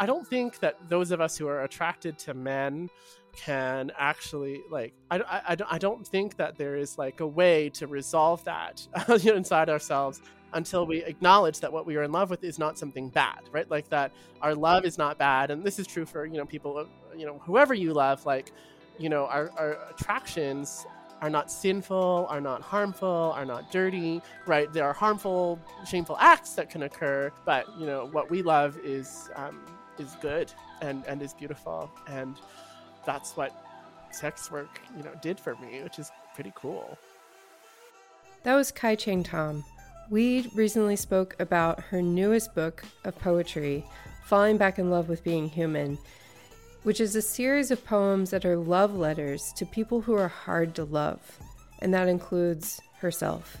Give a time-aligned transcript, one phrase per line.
[0.00, 2.88] I don't think that those of us who are attracted to men
[3.36, 7.86] can actually like I, I, I don't think that there is like a way to
[7.86, 8.86] resolve that
[9.24, 10.22] inside ourselves
[10.54, 13.70] until we acknowledge that what we are in love with is not something bad right?
[13.70, 16.86] Like that our love is not bad and this is true for you know people
[17.16, 18.52] you know whoever you love like
[18.98, 20.86] you know our, our attractions
[21.20, 24.72] are not sinful are not harmful are not dirty right?
[24.72, 29.28] There are harmful shameful acts that can occur but you know what we love is
[29.36, 29.60] um,
[30.00, 32.36] is good and and is beautiful and
[33.06, 33.64] that's what
[34.10, 36.98] sex work you know did for me which is pretty cool
[38.42, 39.64] that was Kai Cheng Thom
[40.10, 43.84] we recently spoke about her newest book of poetry
[44.24, 45.98] falling back in love with being human
[46.88, 50.74] which is a series of poems that are love letters to people who are hard
[50.74, 51.38] to love,
[51.80, 53.58] and that includes herself.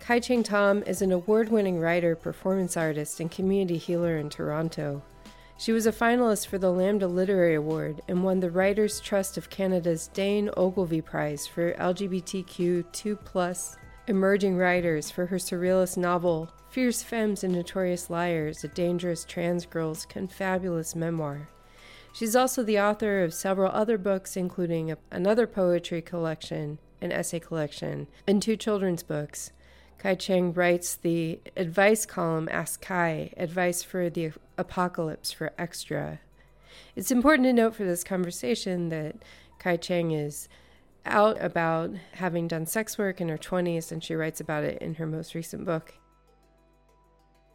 [0.00, 5.02] Kai Cheng Thom is an award winning writer, performance artist, and community healer in Toronto.
[5.58, 9.48] She was a finalist for the Lambda Literary Award and won the Writers' Trust of
[9.48, 17.54] Canada's Dayne Ogilvie Prize for LGBTQ2 emerging writers for her surrealist novel Fierce Femmes and
[17.54, 21.48] Notorious Liars, a dangerous trans girl's confabulous memoir.
[22.12, 28.08] She's also the author of several other books, including another poetry collection, an essay collection,
[28.26, 29.52] and two children's books.
[29.98, 36.18] Kai Cheng writes the advice column Ask Kai, Advice for the Apocalypse for Xtra.
[36.94, 39.16] It's important to note for this conversation that
[39.58, 40.48] Kai Cheng is
[41.06, 44.94] out about having done sex work in her 20s, and she writes about it in
[44.94, 45.94] her most recent book.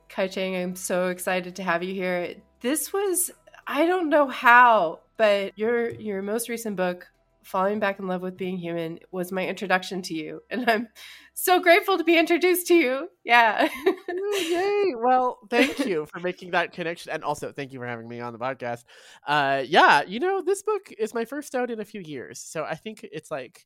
[0.09, 2.35] Kai Cheng, I'm so excited to have you here.
[2.61, 3.31] This was
[3.67, 7.07] I don't know how, but your your most recent book,
[7.43, 10.87] Falling Back in Love with Being Human, was my introduction to you, and I'm
[11.33, 13.09] so grateful to be introduced to you.
[13.23, 13.67] Yeah.
[14.49, 14.93] Yay.
[14.97, 17.11] Well, thank you for making that connection.
[17.11, 18.83] And also, thank you for having me on the podcast.
[19.25, 22.39] Uh, yeah, you know, this book is my first out in a few years.
[22.39, 23.65] So I think it's like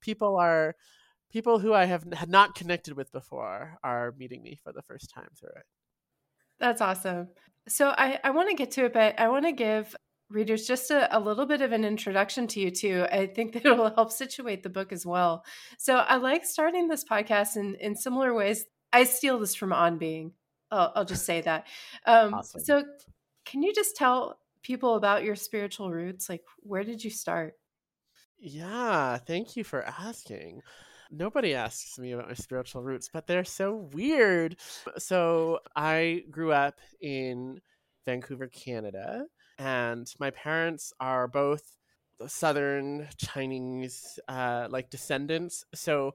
[0.00, 0.74] people are,
[1.30, 5.10] people who I have had not connected with before are meeting me for the first
[5.10, 5.66] time through it.
[6.58, 7.28] That's awesome.
[7.68, 9.94] So I, I want to get to it, but I want to give
[10.32, 13.06] readers just a, a, little bit of an introduction to you too.
[13.10, 15.44] I think that it will help situate the book as well.
[15.78, 18.64] So I like starting this podcast in, in similar ways.
[18.92, 20.32] I steal this from On Being.
[20.70, 21.66] I'll, I'll just say that.
[22.06, 22.60] Um, awesome.
[22.62, 22.84] So
[23.44, 26.28] can you just tell people about your spiritual roots?
[26.28, 27.54] Like, where did you start?
[28.38, 30.62] Yeah, thank you for asking
[31.12, 34.56] nobody asks me about my spiritual roots, but they're so weird.
[34.98, 37.60] So I grew up in
[38.06, 39.26] Vancouver, Canada,
[39.58, 41.76] and my parents are both
[42.26, 45.64] Southern Chinese uh, like descendants.
[45.74, 46.12] So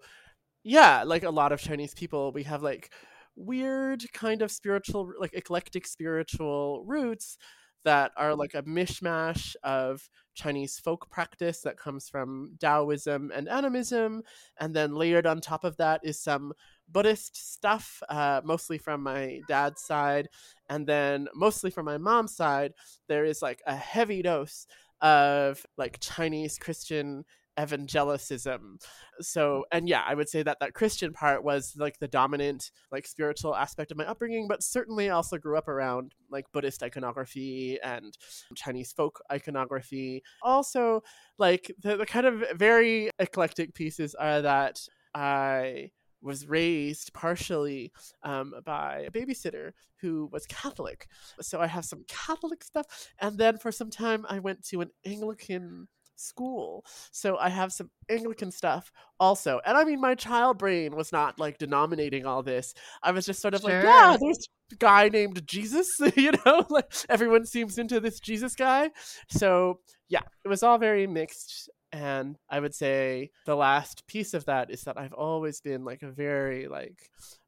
[0.64, 2.92] yeah, like a lot of Chinese people, we have like
[3.36, 7.38] weird kind of spiritual, like eclectic spiritual roots
[7.86, 14.24] that are like a mishmash of Chinese folk practice that comes from Taoism and animism.
[14.60, 16.54] And then layered on top of that is some
[16.90, 20.30] Buddhist stuff, uh, mostly from my dad's side.
[20.70, 22.74] And then mostly from my mom's side,
[23.08, 24.68] there is like a heavy dose
[25.02, 27.26] of like Chinese Christian
[27.58, 28.80] evangelicism
[29.20, 33.08] so and yeah i would say that that christian part was like the dominant like
[33.08, 38.16] spiritual aspect of my upbringing but certainly also grew up around like buddhist iconography and
[38.54, 41.02] chinese folk iconography also
[41.40, 44.80] like the, the kind of very eclectic pieces are that
[45.16, 45.90] i
[46.22, 47.92] was raised partially
[48.24, 51.08] um, by a babysitter who was Catholic.
[51.42, 52.86] So I have some Catholic stuff.
[53.20, 56.86] And then for some time, I went to an Anglican school.
[57.12, 59.62] So I have some Anglican stuff also.
[59.66, 62.74] And I mean, my child brain was not like denominating all this.
[63.04, 63.70] I was just sort of sure.
[63.72, 68.56] like, yeah, there's a guy named Jesus, you know, like everyone seems into this Jesus
[68.56, 68.90] guy.
[69.30, 69.80] So
[70.10, 71.70] yeah, it was all very mixed.
[71.92, 76.04] And I would say the last piece of that is that I've always been like
[76.04, 77.00] a very like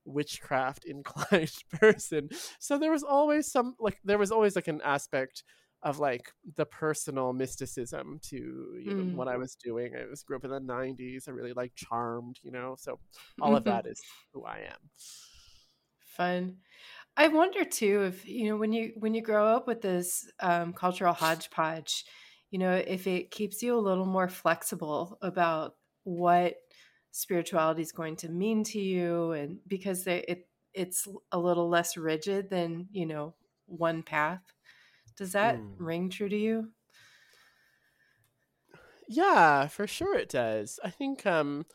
[0.06, 2.30] witchcraft inclined person.
[2.60, 5.44] So there was always some like there was always like an aspect
[5.82, 9.16] of like the personal mysticism to you know, mm.
[9.16, 9.94] what I was doing.
[9.96, 11.28] I was grew up in the '90s.
[11.28, 12.76] I really like Charmed, you know.
[12.78, 13.00] So
[13.42, 14.02] all of that is
[14.34, 14.90] who I am.
[16.06, 16.58] Fun.
[17.16, 20.74] I wonder too if you know when you when you grow up with this um,
[20.74, 22.06] cultural hodgepodge,
[22.52, 26.56] you know, if it keeps you a little more flexible about what
[27.12, 31.98] spirituality is going to mean to you, and because they, it it's a little less
[31.98, 33.36] rigid than you know
[33.66, 34.42] one path.
[35.18, 35.74] Does that mm.
[35.78, 36.70] ring true to you?
[39.08, 40.80] Yeah, for sure it does.
[40.84, 41.66] I think um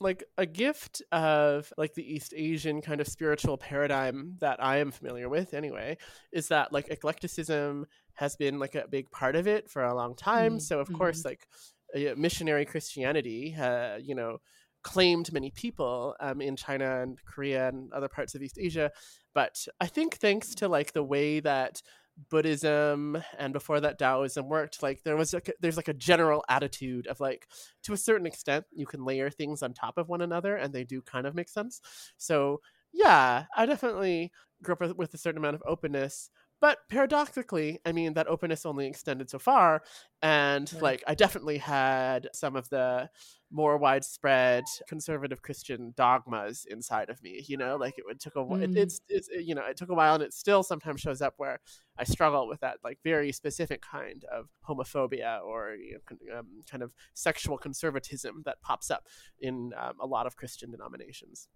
[0.00, 4.90] like a gift of like the East Asian kind of spiritual paradigm that I am
[4.90, 5.96] familiar with anyway
[6.32, 10.14] is that like eclecticism has been like a big part of it for a long
[10.14, 10.54] time.
[10.54, 10.60] Mm-hmm.
[10.60, 10.96] So of mm-hmm.
[10.96, 11.46] course, like
[11.94, 14.38] uh, missionary Christianity, uh, you know,
[14.82, 18.90] claimed many people um, in China and Korea and other parts of East Asia.
[19.34, 21.82] But I think thanks to like the way that
[22.30, 26.44] Buddhism and before that Taoism worked, like there was like a, there's like a general
[26.48, 27.48] attitude of like
[27.82, 30.84] to a certain extent you can layer things on top of one another and they
[30.84, 31.80] do kind of make sense.
[32.16, 32.60] So
[32.92, 34.30] yeah, I definitely
[34.62, 36.30] grew up with a certain amount of openness
[36.64, 39.82] but paradoxically, I mean, that openness only extended so far.
[40.22, 40.80] And yeah.
[40.80, 43.10] like, I definitely had some of the
[43.52, 48.38] more widespread conservative Christian dogmas inside of me, you know, like it, it took a
[48.38, 48.62] mm.
[48.62, 51.20] it, it's, it's, it, you know, it took a while and it still sometimes shows
[51.20, 51.60] up where
[51.98, 55.98] I struggle with that like very specific kind of homophobia or you
[56.30, 59.06] know, um, kind of sexual conservatism that pops up
[59.38, 61.46] in um, a lot of Christian denominations.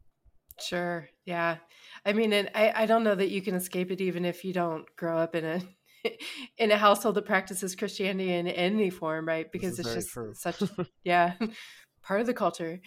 [0.61, 1.09] Sure.
[1.25, 1.57] Yeah.
[2.05, 4.53] I mean, and I, I don't know that you can escape it even if you
[4.53, 5.63] don't grow up in a
[6.59, 9.51] in a household that practices Christianity in any form, right?
[9.51, 10.33] Because it's just true.
[10.35, 10.63] such
[11.05, 11.35] yeah,
[12.03, 12.81] part of the culture.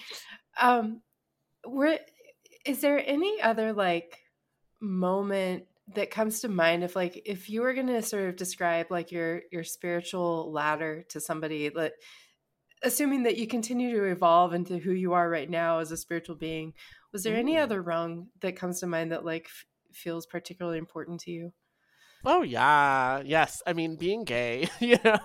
[0.59, 1.01] Um
[1.63, 1.99] where
[2.65, 4.17] is there any other like
[4.79, 5.65] moment
[5.95, 9.11] that comes to mind if like if you were going to sort of describe like
[9.11, 11.93] your your spiritual ladder to somebody that
[12.83, 16.35] assuming that you continue to evolve into who you are right now as a spiritual
[16.35, 16.73] being
[17.11, 21.21] was there any other rung that comes to mind that like f- feels particularly important
[21.21, 21.53] to you?
[22.23, 23.63] Oh yeah, yes.
[23.65, 25.17] I mean, being gay, you know,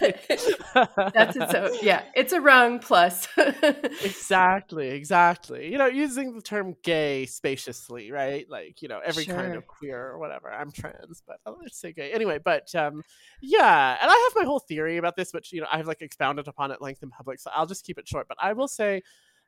[0.00, 0.26] like...
[1.14, 3.28] that's yeah, it's a rung plus.
[3.36, 5.70] exactly, exactly.
[5.70, 8.50] You know, using the term "gay" spaciously, right?
[8.50, 9.36] Like you know, every sure.
[9.36, 10.52] kind of queer or whatever.
[10.52, 12.40] I'm trans, but oh, let's say gay anyway.
[12.44, 13.02] But um,
[13.40, 16.48] yeah, and I have my whole theory about this, which you know I've like expounded
[16.48, 18.26] upon at length in public, so I'll just keep it short.
[18.26, 19.02] But I will say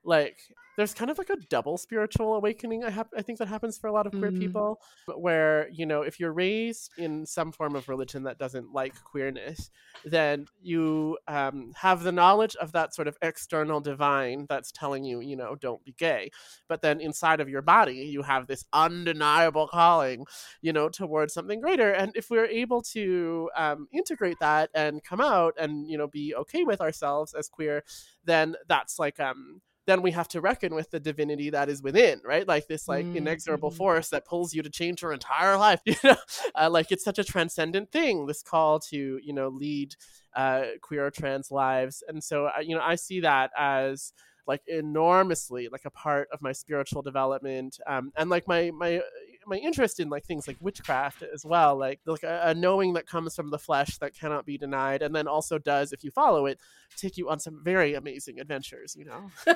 [0.06, 0.38] like
[0.76, 3.88] there's kind of like a double spiritual awakening I, have, I think that happens for
[3.88, 4.38] a lot of queer mm.
[4.38, 4.81] people
[5.17, 9.70] where you know if you're raised in some form of religion that doesn't like queerness
[10.05, 15.20] then you um, have the knowledge of that sort of external divine that's telling you
[15.20, 16.31] you know don't be gay
[16.69, 20.25] but then inside of your body you have this undeniable calling
[20.61, 25.20] you know towards something greater and if we're able to um, integrate that and come
[25.20, 27.82] out and you know be okay with ourselves as queer
[28.25, 32.21] then that's like um then we have to reckon with the divinity that is within,
[32.25, 32.47] right?
[32.47, 33.19] Like this like mm-hmm.
[33.19, 35.81] inexorable force that pulls you to change your entire life.
[35.87, 36.17] You know,
[36.55, 38.27] uh, like it's such a transcendent thing.
[38.27, 39.94] This call to you know lead
[40.35, 44.12] uh, queer or trans lives, and so uh, you know I see that as
[44.47, 49.00] like enormously like a part of my spiritual development um, and like my my
[49.46, 53.06] my interest in like things like witchcraft as well like like a, a, knowing that
[53.06, 56.46] comes from the flesh that cannot be denied and then also does if you follow
[56.46, 56.58] it
[56.96, 59.31] take you on some very amazing adventures you know?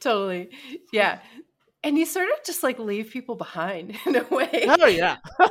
[0.00, 0.50] Totally.
[0.92, 1.20] Yeah.
[1.84, 4.66] And you sort of just like leave people behind in a way.
[4.66, 5.16] Oh yeah.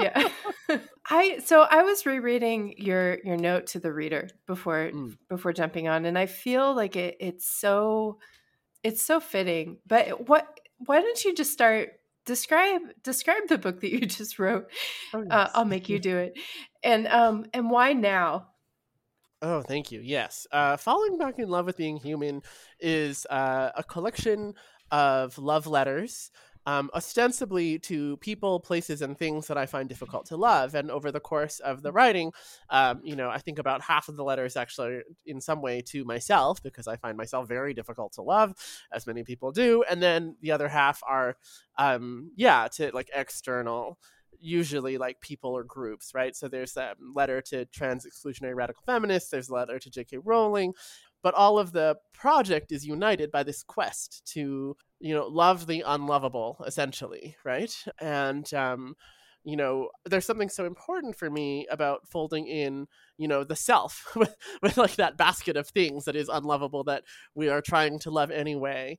[0.00, 0.28] Yeah.
[1.08, 5.16] I so i was rereading your your note to the reader before mm.
[5.28, 8.18] before jumping on and i feel like it it's so
[8.84, 9.78] it's so fitting.
[9.86, 10.46] But what
[10.78, 11.88] why don't you just start
[12.26, 14.66] describe describe the book that you just wrote.
[15.12, 15.28] Oh, yes.
[15.30, 16.38] uh, I'll make you do it.
[16.82, 18.48] And um and why now?
[19.42, 20.00] Oh, thank you.
[20.00, 20.46] Yes.
[20.50, 22.42] Uh, Falling Back in Love with Being Human
[22.80, 24.54] is uh, a collection
[24.90, 26.30] of love letters
[26.66, 30.74] um, ostensibly to people, places, and things that I find difficult to love.
[30.74, 32.32] And over the course of the writing,
[32.70, 36.04] um, you know, I think about half of the letters actually in some way to
[36.04, 38.54] myself because I find myself very difficult to love,
[38.92, 39.84] as many people do.
[39.88, 41.36] And then the other half are,
[41.78, 43.98] um, yeah, to like external
[44.40, 46.36] usually like people or groups, right?
[46.36, 50.18] So there's a letter to trans exclusionary radical feminists, there's a letter to J.K.
[50.18, 50.74] Rowling,
[51.22, 55.84] but all of the project is united by this quest to you know love the
[55.86, 57.74] unlovable essentially right?
[58.00, 58.96] And um
[59.44, 62.86] you know there's something so important for me about folding in
[63.18, 67.04] you know the self with, with like that basket of things that is unlovable that
[67.34, 68.98] we are trying to love anyway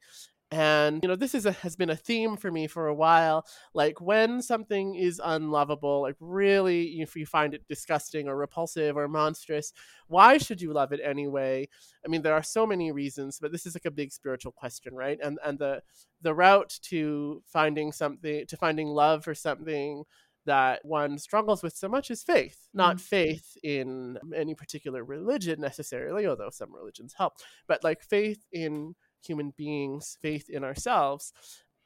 [0.56, 3.46] and you know this is a, has been a theme for me for a while
[3.74, 9.08] like when something is unlovable like really if you find it disgusting or repulsive or
[9.08, 9.74] monstrous
[10.08, 11.68] why should you love it anyway
[12.06, 14.94] i mean there are so many reasons but this is like a big spiritual question
[14.96, 15.82] right and and the
[16.22, 20.04] the route to finding something to finding love for something
[20.46, 23.04] that one struggles with so much is faith, not mm-hmm.
[23.04, 27.34] faith in any particular religion necessarily, although some religions help,
[27.68, 28.94] but like faith in
[29.26, 31.34] human beings faith in ourselves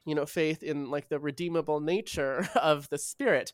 [0.06, 3.52] you know faith in like the redeemable nature of the spirit.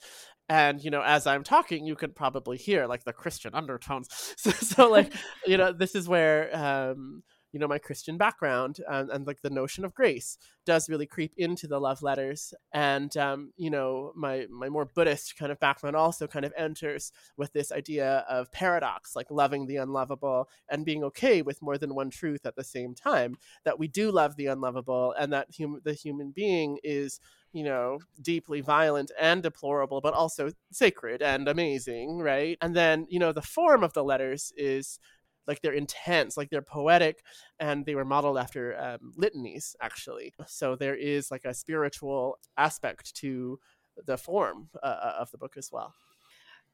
[0.49, 4.09] And you know as i'm talking you can probably hear like the christian undertones.
[4.39, 5.13] So, so like
[5.47, 7.23] you know this is where um
[7.57, 10.37] you know my christian background and, and like the notion of grace
[10.67, 15.39] does really creep into the love letters and um, you know my my more buddhist
[15.39, 19.77] kind of background also kind of enters with this idea of paradox like loving the
[19.77, 23.89] unlovable and being okay with more than one truth at the same time that we
[23.89, 27.21] do love the unlovable and that hum- the human being is
[27.57, 32.59] you know, deeply violent and deplorable, but also sacred and amazing, right?
[32.61, 34.99] And then, you know, the form of the letters is
[35.47, 37.23] like they're intense, like they're poetic,
[37.59, 40.35] and they were modeled after um, litanies, actually.
[40.47, 43.59] So there is like a spiritual aspect to
[44.05, 45.95] the form uh, uh of the book as well.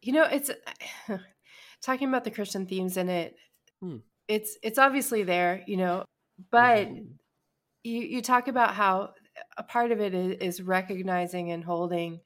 [0.01, 0.51] You know, it's
[1.83, 3.37] talking about the Christian themes in it.
[3.81, 3.99] Hmm.
[4.29, 6.05] It's it's obviously there, you know,
[6.51, 7.13] but mm-hmm.
[7.85, 9.11] you you talk about how
[9.57, 12.21] a part of it is, is recognizing and holding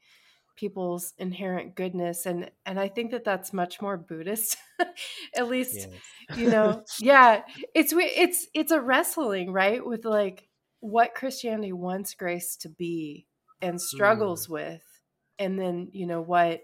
[0.57, 4.57] people's inherent goodness and and i think that that's much more buddhist
[5.35, 6.37] at least yes.
[6.37, 7.41] you know yeah
[7.73, 10.47] it's it's it's a wrestling right with like
[10.79, 13.25] what christianity wants grace to be
[13.61, 14.51] and struggles mm.
[14.51, 14.83] with
[15.39, 16.61] and then you know what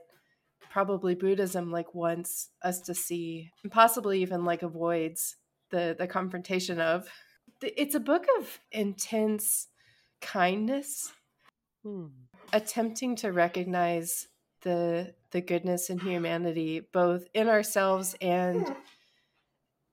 [0.72, 5.36] probably buddhism like wants us to see and possibly even like avoids
[5.70, 7.08] the the confrontation of
[7.62, 9.68] it's a book of intense
[10.22, 11.12] kindness,
[11.84, 12.08] hmm.
[12.52, 14.28] Attempting to recognize
[14.62, 18.74] the the goodness and humanity both in ourselves and hmm.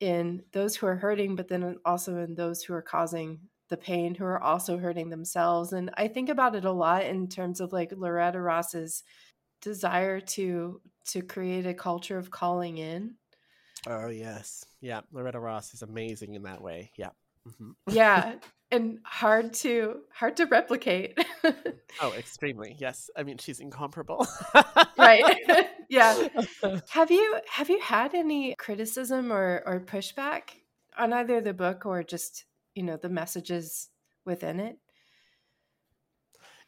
[0.00, 4.14] in those who are hurting, but then also in those who are causing the pain,
[4.14, 5.72] who are also hurting themselves.
[5.72, 9.02] And I think about it a lot in terms of like Loretta Ross's
[9.62, 13.14] desire to to create a culture of calling in.
[13.86, 15.00] Oh yes, yeah.
[15.12, 16.90] Loretta Ross is amazing in that way.
[16.96, 17.10] Yeah.
[17.48, 17.70] Mm-hmm.
[17.94, 18.34] yeah,
[18.70, 21.18] and hard to hard to replicate.
[22.00, 22.76] oh, extremely.
[22.78, 23.10] Yes.
[23.16, 24.26] I mean, she's incomparable.
[24.98, 25.68] right.
[25.88, 26.28] yeah.
[26.90, 30.50] Have you have you had any criticism or or pushback
[30.96, 32.44] on either the book or just,
[32.74, 33.88] you know, the messages
[34.24, 34.78] within it?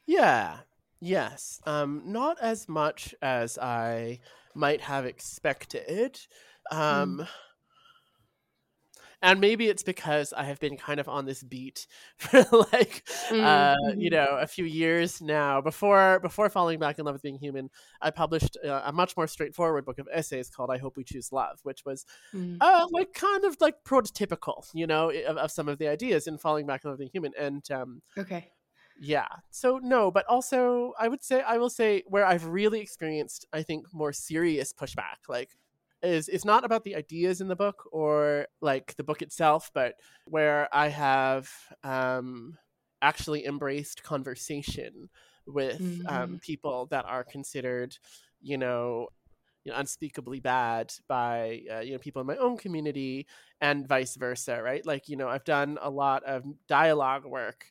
[0.07, 0.59] Yeah.
[1.00, 1.61] Yes.
[1.67, 4.21] Um not as much as I
[4.55, 6.19] might have expected.
[6.71, 7.29] Um mm
[9.23, 11.87] and maybe it's because I have been kind of on this beat
[12.17, 13.91] for like uh, mm-hmm.
[13.91, 15.61] uh, you know a few years now.
[15.61, 19.26] Before before falling back in love with being human, I published uh, a much more
[19.26, 22.57] straightforward book of essays called "I Hope We Choose Love," which was mm.
[22.61, 26.38] uh, like kind of like prototypical, you know, of, of, some of the ideas in
[26.38, 27.33] falling back in love with being human.
[27.38, 28.50] And um, okay.
[29.00, 29.26] Yeah.
[29.50, 33.62] So no, but also I would say I will say where I've really experienced I
[33.62, 35.50] think more serious pushback like
[36.03, 39.95] is is not about the ideas in the book or like the book itself, but
[40.27, 41.51] where I have
[41.85, 42.59] um,
[43.01, 45.09] actually embraced conversation
[45.47, 46.07] with um, mm-hmm.
[46.09, 47.97] um, people that are considered,
[48.41, 49.09] you know,
[49.65, 53.27] you know, unspeakably bad by uh, you know people in my own community
[53.61, 54.85] and vice versa, right?
[54.85, 57.67] Like you know, I've done a lot of dialogue work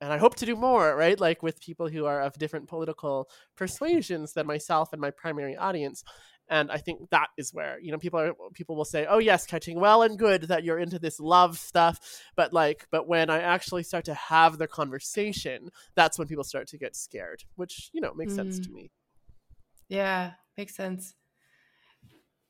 [0.00, 1.18] and I hope to do more, right?
[1.18, 6.04] Like with people who are of different political persuasions than myself and my primary audience
[6.48, 9.46] and i think that is where you know people are people will say oh yes
[9.46, 11.98] Kai Cheng well and good that you're into this love stuff.
[12.36, 16.68] But like but when i actually start to have the conversation that's when people start
[16.68, 18.36] to get scared which you know makes mm.
[18.36, 18.74] sense to mm.
[18.74, 18.90] me.
[19.88, 21.14] Yeah makes sense.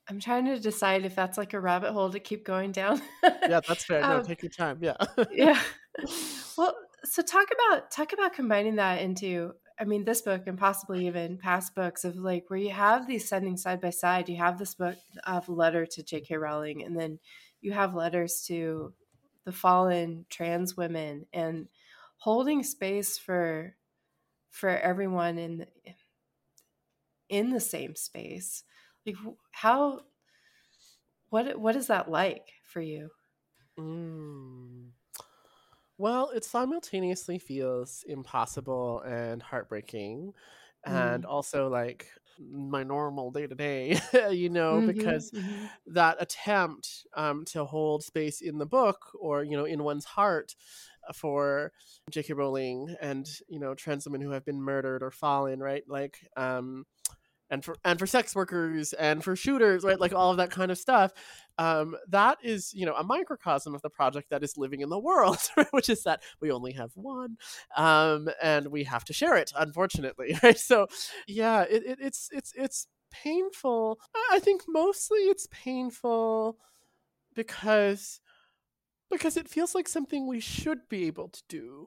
[0.09, 3.01] I'm trying to decide if that's like a rabbit hole to keep going down.
[3.23, 4.01] Yeah that's fair.
[4.01, 4.97] No um, take your time yeah.
[5.31, 5.61] yeah.
[6.57, 6.75] Well
[7.05, 11.37] so talk about talk about combining that into I mean, this book and possibly even
[11.39, 14.29] past books of like where you have these sending side by side.
[14.29, 16.37] You have this book of letter to J.K.
[16.37, 17.19] Rowling, and then
[17.61, 18.93] you have letters to
[19.45, 21.69] the fallen trans women, and
[22.19, 23.75] holding space for
[24.51, 25.67] for everyone in
[27.29, 28.63] in the same space.
[29.05, 29.17] Like
[29.51, 30.03] how
[31.31, 33.11] what what is that like for you?
[33.79, 34.91] Mm.
[35.97, 40.33] Well, it simultaneously feels impossible and heartbreaking,
[40.85, 41.29] and mm.
[41.29, 42.09] also like
[42.39, 45.67] my normal day to day, you know, mm-hmm, because mm-hmm.
[45.87, 50.55] that attempt um, to hold space in the book or, you know, in one's heart
[51.09, 51.73] uh, for
[52.11, 52.33] J.K.
[52.33, 55.85] Rowling and, you know, trans women who have been murdered or fallen, right?
[55.87, 56.87] Like, um,
[57.55, 60.71] and for and for sex workers and for shooters right like all of that kind
[60.71, 61.13] of stuff
[61.57, 64.99] um, that is you know a microcosm of the project that is living in the
[64.99, 65.39] world
[65.71, 67.37] which is that we only have one
[67.77, 70.59] um, and we have to share it unfortunately right?
[70.59, 70.89] So
[71.27, 74.01] yeah it, it, it's it's it's painful.
[74.33, 76.59] I think mostly it's painful
[77.35, 78.21] because
[79.17, 81.87] because it feels like something we should be able to do.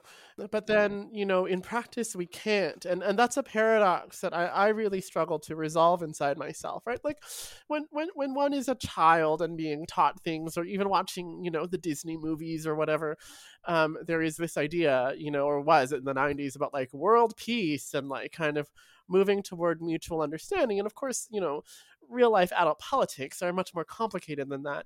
[0.52, 2.86] But then you know in practice we can't.
[2.86, 7.00] And and that's a paradox that i i really struggle to resolve inside myself right?
[7.04, 7.20] Like
[7.68, 11.52] when when when one is a child and being taught things or even watching you
[11.52, 13.18] know the disney movies or whatever
[13.66, 17.36] um there is this idea you know or was in the 90s about like world
[17.38, 18.70] peace and like kind of
[19.10, 20.80] moving toward mutual understanding.
[20.80, 21.62] And of course you know
[22.10, 24.86] real life adult politics are much more complicated than that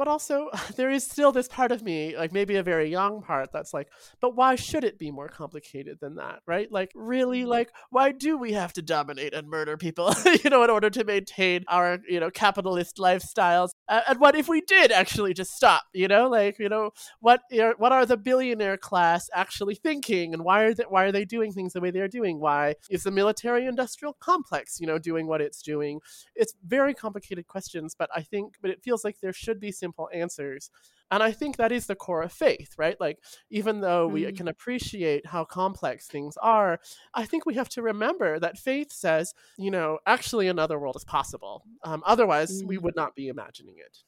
[0.00, 3.52] but also there is still this part of me like maybe a very young part
[3.52, 3.88] that's like
[4.20, 6.40] but why should it be more complicated than that?
[6.46, 6.72] Right?
[6.72, 7.50] Like really Mm-hmm.
[7.50, 10.14] like why do we have to dominate and murder people
[10.44, 13.70] you know in order to maintain our you know capitalist lifestyles?
[13.88, 16.28] Uh, and what if we did actually just stop you know?
[16.30, 20.32] Like you know what are, what are the billionaire class actually thinking?
[20.32, 22.40] And why are they, why are they doing things the way they're doing?
[22.40, 26.00] Why is the military industrial complex you know doing what it's doing?
[26.34, 30.08] It's very complicated questions but i think but it feels like there should be simple
[30.14, 30.70] answers
[31.10, 33.18] and i think that is the core of faith right like
[33.50, 34.36] even though we Mhm.
[34.36, 36.78] can appreciate how complex things are
[37.14, 41.04] i think we have to remember that faith says you know actually another world is
[41.04, 42.82] possible um, otherwise we Mm.
[42.82, 43.98] would not be imagining it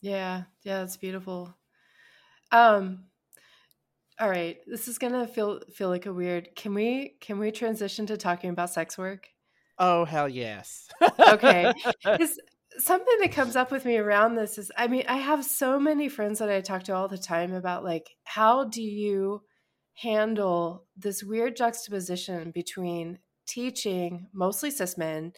[0.00, 1.56] Yeah, yeah, that's beautiful.
[2.52, 3.06] Um,
[4.20, 6.54] all right, this is gonna feel feel like a weird.
[6.54, 9.28] Can we can we transition to talking about sex work?
[9.78, 10.88] oh hell yes
[11.28, 11.72] Okay.
[12.78, 16.08] Something that comes up with me around this is, I mean, I have so many
[16.08, 19.42] friends that I talk to all the time about like, how do you
[19.94, 25.32] handle this weird juxtaposition between teaching mostly cis men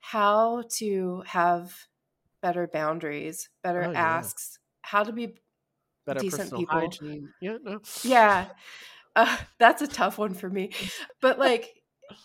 [0.00, 1.86] how to have
[2.40, 4.00] better boundaries, better Oh, yeah.
[4.00, 5.36] asks, how to be
[6.04, 6.78] better decent people.
[6.80, 8.48] hygiene yeah no yeah
[9.16, 10.72] uh, that's a tough one for me
[11.20, 11.70] but like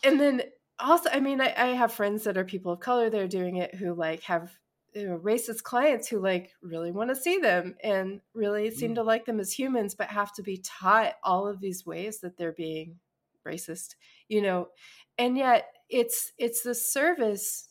[0.04, 0.42] and then
[0.80, 3.58] also i mean I, I have friends that are people of color that are doing
[3.58, 4.58] it who like have
[4.94, 8.96] you know, racist clients who like really want to see them and really seem Mm.
[8.96, 12.38] to like them as humans but have to be taught all of these ways that
[12.38, 13.00] they're being
[13.46, 13.96] racist
[14.28, 14.70] you know
[15.18, 17.70] and yet it's it's the service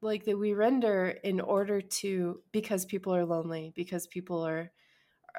[0.00, 4.72] like that we render in order to because people are lonely because people are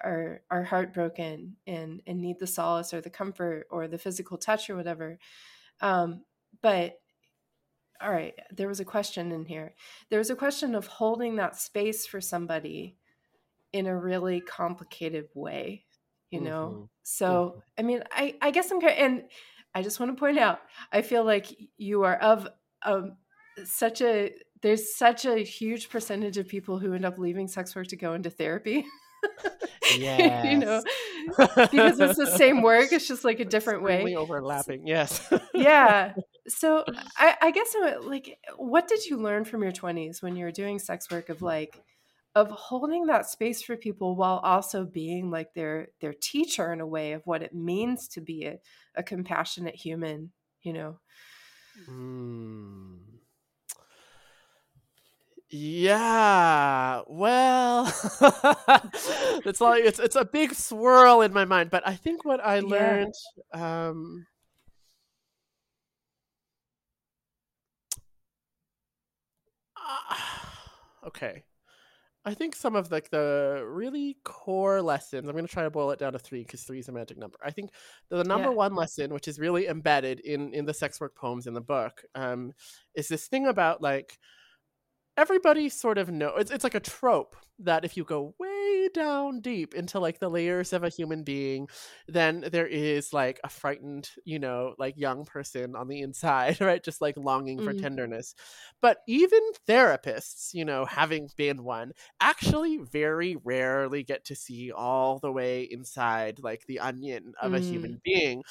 [0.03, 4.69] are are heartbroken and and need the solace or the comfort or the physical touch
[4.69, 5.19] or whatever
[5.81, 6.23] um
[6.63, 6.99] but
[8.01, 9.75] all right there was a question in here.
[10.09, 12.97] There was a question of holding that space for somebody
[13.71, 15.85] in a really complicated way
[16.33, 16.73] you know?
[16.75, 16.89] Mhm.
[17.03, 19.23] so i mean i i guess i'm and
[19.75, 20.61] i just want to point out
[20.91, 21.45] i feel like
[21.77, 22.47] you are of
[22.81, 23.17] um
[23.65, 27.87] such a there's such a huge percentage of people who end up leaving sex work
[27.87, 28.83] to go into therapy
[29.97, 30.81] you know
[31.35, 34.15] because it's the same work it's just like a different way.
[34.15, 35.31] Overlapping yes.
[35.53, 36.13] Yeah.
[36.47, 36.83] So
[37.17, 40.79] I, I guess like what did you learn from your 20s when you were doing
[40.79, 41.81] sex work of like
[42.35, 46.87] of holding that space for people while also being like their their teacher in a
[46.87, 48.59] way of what it means to be a,
[48.95, 50.31] a compassionate human
[50.63, 50.99] you know?
[51.89, 52.99] Mm.
[55.55, 57.85] Yeah, well,
[59.45, 62.59] it's like it's it's a big swirl in my mind, but I think what I
[62.59, 62.69] Yeah.
[62.69, 63.13] learned,
[63.53, 64.25] um,
[69.77, 70.71] ah,
[71.07, 71.43] okay,
[72.25, 75.27] I think some of like the really core lessons.
[75.27, 77.17] I'm going to try to boil it down to three because three is a magic
[77.17, 77.37] number.
[77.43, 77.71] I think
[78.09, 78.55] the number Yeah.
[78.55, 82.03] one lesson, which is really embedded in in the sex work poems in the book,
[82.15, 82.53] um,
[82.95, 84.17] is this thing about like
[85.17, 89.39] everybody sort of know it's, it's like a trope that if you go way down
[89.39, 91.67] deep into like the layers of a human being
[92.07, 96.83] then there is like a frightened you know like young person on the inside right
[96.83, 97.75] just like longing for Mhm.
[97.75, 98.33] tenderness
[98.81, 105.19] but even therapists you know having been one actually very rarely get to see all
[105.19, 107.59] the way inside like the onion of a Mm.
[107.59, 108.41] human being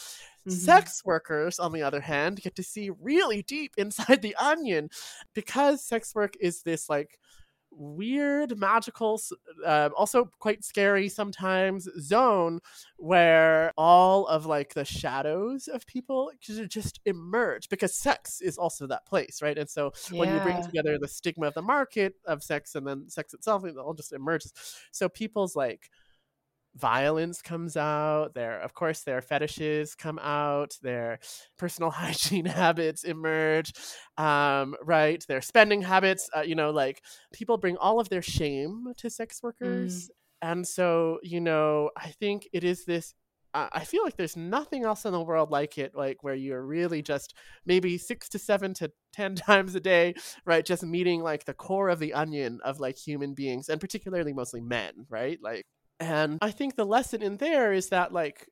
[0.48, 0.52] Mhm.
[0.52, 4.90] Sex workers, on the other hand, get to see really deep inside the onion
[5.34, 7.18] because sex work is this like
[7.74, 9.18] weird, magical,
[9.64, 12.60] uh, also quite scary sometimes zone
[12.98, 19.06] where all of like the shadows of people just emerge because sex is also that
[19.06, 19.56] place, right?
[19.56, 23.08] And so when you bring together the stigma of the market of sex and then
[23.08, 24.52] sex itself, it all just emerges.
[24.90, 25.88] So people's like
[26.76, 31.18] violence comes out their of course their fetishes come out their
[31.58, 33.72] personal hygiene habits emerge
[34.16, 38.86] um, right their spending habits uh, you know like people bring all of their shame
[38.96, 43.14] to sex workers and so you know i think it is this
[43.54, 47.02] I feel like there's nothing else in the world like it, like where you're really
[47.02, 47.34] just
[47.66, 50.14] maybe six to seven to 10 times a day,
[50.46, 50.64] right?
[50.64, 54.62] Just meeting like the core of the onion of like human beings and particularly mostly
[54.62, 55.38] men, right?
[55.42, 55.66] Like,
[56.02, 58.48] And I think the lesson in there is that like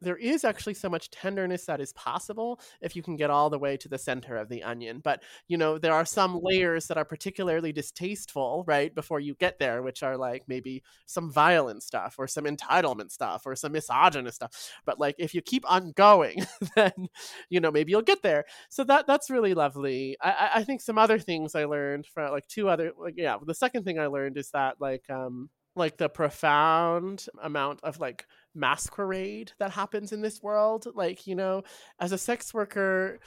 [0.00, 3.58] there is actually so much tenderness that is possible if you can get all the
[3.58, 5.00] way to the center of the onion.
[5.02, 9.58] But, you know, there are some layers that are particularly distasteful, right, before you get
[9.58, 14.36] there, which are like maybe some violent stuff or some entitlement stuff or some misogynist
[14.36, 14.70] stuff.
[14.84, 16.44] But like if you keep on going,
[16.76, 16.92] then,
[17.48, 18.44] you know, maybe you'll get there.
[18.70, 20.16] So that that's really lovely.
[20.20, 23.54] I, I think some other things I learned from like two other like yeah, the
[23.54, 29.52] second thing I learned is that like um like the profound amount of like masquerade
[29.58, 31.62] that happens in this world like you know
[31.98, 33.18] as a sex worker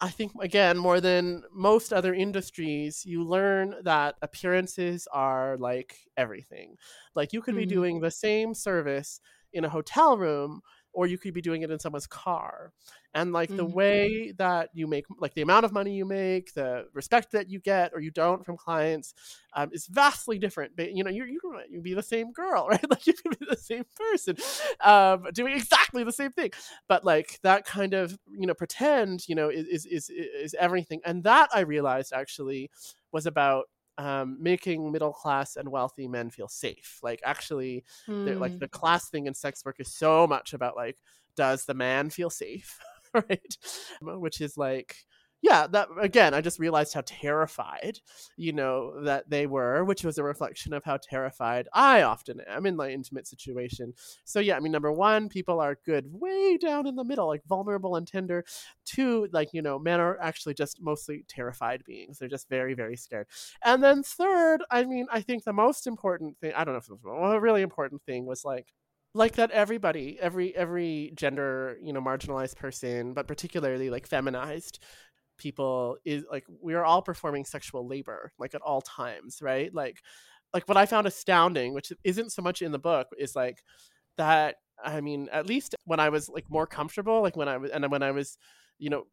[0.00, 6.76] I think again more than most other industries, you learn that appearances are like everything.
[7.14, 7.60] Like you could mm-hmm.
[7.60, 9.20] be doing the same service
[9.52, 10.60] in a hotel room
[10.96, 12.72] or you could be doing it in someone's car.
[13.12, 13.58] And like mm-hmm.
[13.58, 17.50] the way that you make like the amount of money you make the respect that
[17.50, 19.12] you get or you don't from clients
[19.52, 22.90] um, is vastly different but you know you you you be the same girl right?
[22.90, 24.36] Like you can be the same person
[24.80, 26.50] um, doing exactly the same thing.
[26.88, 31.00] But like that kind of you know pretend you know is is is is everything.
[31.04, 32.70] And that i realized actually
[33.12, 33.66] was about
[33.98, 36.98] um, making middle class and wealthy men feel safe.
[37.02, 38.38] Like actually, mm.
[38.38, 40.98] like the class thing in sex work is so much about like,
[41.36, 42.78] does the man feel safe,
[43.14, 43.56] right?
[44.00, 44.96] Which is like
[45.42, 48.00] yeah, that again, I just realized how terrified,
[48.36, 52.66] you know, that they were, which was a reflection of how terrified I often am
[52.66, 53.92] in my intimate situation.
[54.24, 57.44] So yeah, I mean, number one, people are good way down in the middle, like
[57.46, 58.44] vulnerable and tender.
[58.84, 62.18] Two, like you know, men are actually just mostly terrified beings.
[62.18, 63.26] They're just very, very scared.
[63.62, 66.88] And then third, I mean, I think the most important thing, I don't know if
[66.88, 68.72] it was a really important thing was like
[69.16, 74.78] like that everybody every every gender you know marginalized person but particularly like feminized
[75.38, 79.74] people is like we are all performing sexual labor like at all times right?
[79.74, 79.98] Like
[80.52, 83.62] like what i found astounding which isn't so much in the book is like
[84.16, 87.70] that i mean at least when i was like more comfortable like when i was
[87.70, 88.38] and when i was
[88.78, 89.04] you know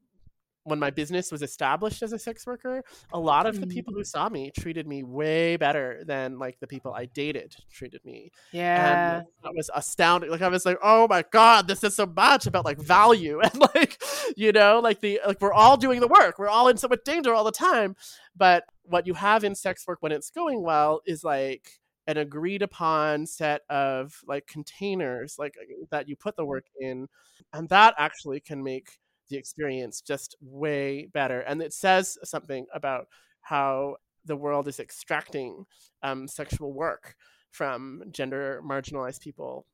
[0.63, 3.73] when my business was established as a sex worker, a lot of the mm-hmm.
[3.73, 8.03] people who saw me treated me way better than like the people I dated treated
[8.05, 8.31] me.
[8.51, 9.17] Yeah.
[9.17, 10.29] And that was astounding.
[10.29, 13.59] Like I was like, oh my God, this is so much about like value and
[13.75, 14.01] like,
[14.37, 16.39] you know, like the like we're all doing the work.
[16.39, 17.95] We're all in so much danger all the time.
[18.35, 22.61] But what you have in sex work when it's going well is like an agreed
[22.61, 25.55] upon set of like containers like
[25.89, 27.07] that you put the work in
[27.53, 28.97] and that actually can make
[29.29, 31.41] the experience just way better.
[31.41, 33.07] And it says something about
[33.41, 35.65] how the world is extracting
[36.01, 37.15] um, sexual work
[37.51, 39.65] from gender marginalized people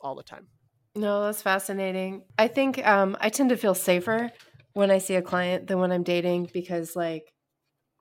[0.00, 0.46] all the time.
[0.94, 2.22] No, that's fascinating.
[2.38, 4.30] I think um, I tend to feel safer
[4.72, 7.32] when I see a client than when I'm dating because, like,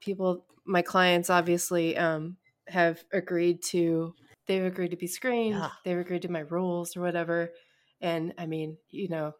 [0.01, 4.13] people, my clients obviously um, have agreed to,
[4.47, 5.69] they've agreed to be screened, yeah.
[5.83, 7.51] they've agreed to my rules or whatever.
[8.01, 9.33] And I mean, you know,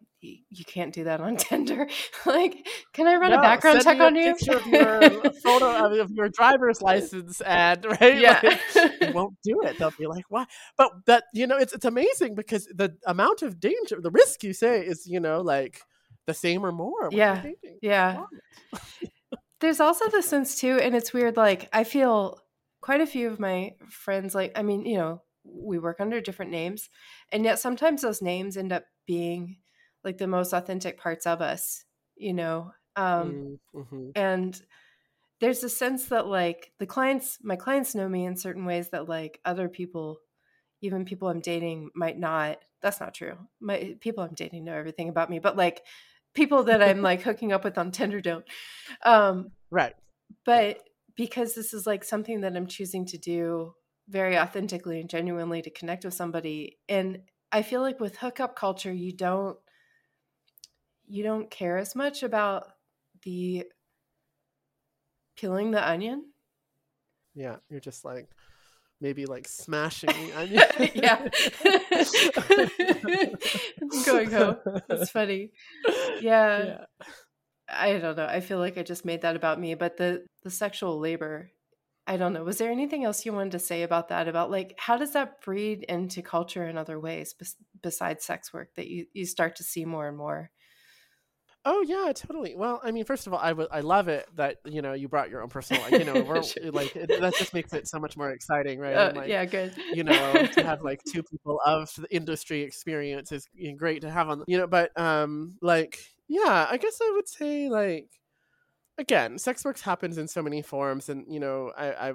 [0.50, 1.88] you can't do that on Tinder.
[2.26, 4.36] like, can I run no, a background check on you?
[4.36, 9.62] Picture of your photo of your driver's license and right, yeah, like, you won't do
[9.64, 9.78] it.
[9.78, 10.46] They'll be like, "Why?"
[10.78, 14.54] But that you know, it's it's amazing because the amount of danger, the risk you
[14.54, 15.82] say is you know like
[16.26, 17.10] the same or more.
[17.12, 17.44] Yeah,
[17.82, 18.24] yeah.
[19.60, 21.36] There's also the sense too, and it's weird.
[21.36, 22.40] Like, I feel
[22.82, 26.52] quite a few of my friends, like, I mean, you know, we work under different
[26.52, 26.90] names,
[27.32, 29.58] and yet sometimes those names end up being
[30.04, 31.84] like the most authentic parts of us
[32.16, 34.10] you know um mm, mm-hmm.
[34.16, 34.62] and
[35.40, 39.08] there's a sense that like the clients my clients know me in certain ways that
[39.08, 40.18] like other people
[40.82, 43.38] even people i'm dating might not that's not true.
[43.60, 45.82] My people i'm dating know everything about me but like
[46.34, 48.46] people that i'm like hooking up with on tinder don't.
[49.04, 49.94] Um right.
[50.46, 50.80] But
[51.16, 53.74] because this is like something that i'm choosing to do
[54.08, 57.20] very authentically and genuinely to connect with somebody and
[57.52, 59.58] i feel like with hookup culture you don't
[61.08, 62.68] you don't care as much about
[63.24, 63.66] the
[65.36, 66.26] peeling the onion.
[67.36, 68.30] Yeah, you're just like
[69.00, 70.64] maybe like smashing the onion.
[70.96, 71.28] yeah.
[74.06, 74.58] Going home.
[74.88, 75.52] That's funny.
[76.22, 76.64] Yeah.
[76.66, 76.86] yeah.
[77.70, 78.26] I don't know.
[78.26, 81.52] I feel like I just made that about me, but the the sexual labor
[82.10, 82.46] I don't know.
[82.46, 84.30] Was there anything else you wanted to say about that?
[84.30, 87.36] About like how does that breed into culture in other ways
[87.84, 90.50] besides sex work that you you start to see more and more?
[91.70, 92.56] Oh yeah, totally.
[92.56, 95.10] Well, I mean, first of all, I, w- I love it that you know you
[95.10, 98.00] brought your own personal, like, you know, we're, like it, that just makes it so
[98.00, 98.94] much more exciting, right?
[98.94, 99.76] Uh, like, yeah, good.
[99.94, 104.30] You know, to have like two people of the industry experience is great to have
[104.30, 104.66] on, you know.
[104.66, 106.00] But um, like,
[106.30, 108.08] yeah, I guess I would say like
[108.98, 112.14] again, sex work happens in so many forms, and you know, I, I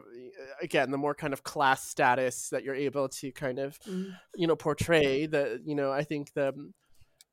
[0.62, 4.16] again, the more kind of class status that you're able to kind of, mm.
[4.34, 6.54] you know, portray, the you know, I think the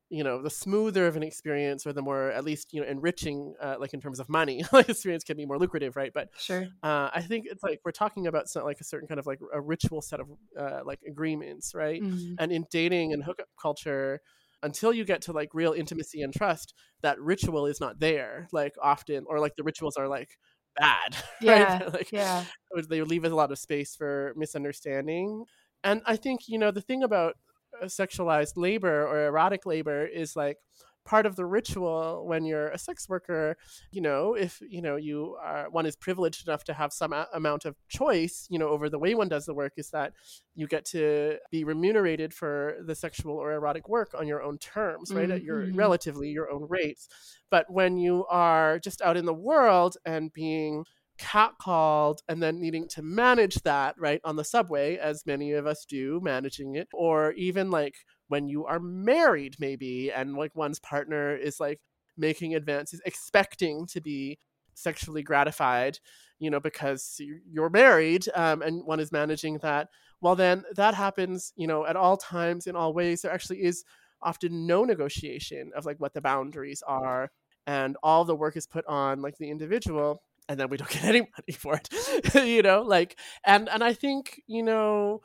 [0.10, 3.54] you know the smoother of an experience or the more at least you know enriching
[3.62, 6.12] uh, like in terms of money like experience can be more lucrative right?
[6.14, 6.68] But sure.
[6.84, 9.40] uh, i think it's like we're talking about some, like a certain kind of like
[9.54, 10.28] a ritual set of
[10.60, 12.02] uh, like agreements right?
[12.02, 12.36] Mm-hmm.
[12.40, 14.22] and in dating and hookup culture
[14.62, 18.74] until you get to like real intimacy and trust that ritual is not there like
[18.82, 20.38] often or like the rituals are like
[20.76, 21.94] bad yeah right?
[21.94, 22.44] like yeah.
[22.90, 25.46] they leave a lot of space for misunderstanding.
[25.84, 27.36] And i think you know the thing about
[27.84, 30.58] sexualized labor or erotic labor is like
[31.06, 33.58] part of the ritual when you're a sex worker
[33.92, 37.28] you know if you know you are one is privileged enough to have some a-
[37.34, 40.14] amount of choice you know over the way one does the work is that
[40.54, 45.12] you get to be remunerated for the sexual or erotic work on your own terms
[45.12, 45.32] right mm-hmm.
[45.32, 45.78] at your mm-hmm.
[45.78, 47.08] relatively your own rates
[47.50, 50.86] but when you are just out in the world and being
[51.20, 55.86] catcalled and then needing to manage that right on the subway as many of us
[55.86, 57.96] do managing it or even like
[58.28, 61.80] when you are married maybe and like one's partner is like
[62.18, 64.38] making advances expecting to be
[64.74, 66.00] sexually gratified
[66.40, 67.20] you know because
[67.52, 69.90] you're married um, and one is managing that
[70.22, 73.22] well then that happens you know at all times in all ways.
[73.22, 73.84] There actually is
[74.22, 77.32] often no negotiation of like what the boundaries are
[77.68, 81.06] and all the work is put on like the individual and then we don't get
[81.06, 85.22] any money for it you know like and and i think you know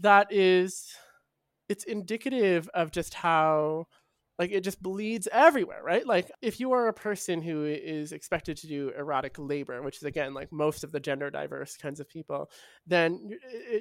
[0.00, 0.88] that is
[1.68, 3.86] it's indicative of just how
[4.38, 8.56] like it just bleeds everywhere right like if you are a person who is expected
[8.56, 12.08] to do erotic labor which is again like most of the gender diverse kinds of
[12.08, 12.50] people
[12.86, 13.30] then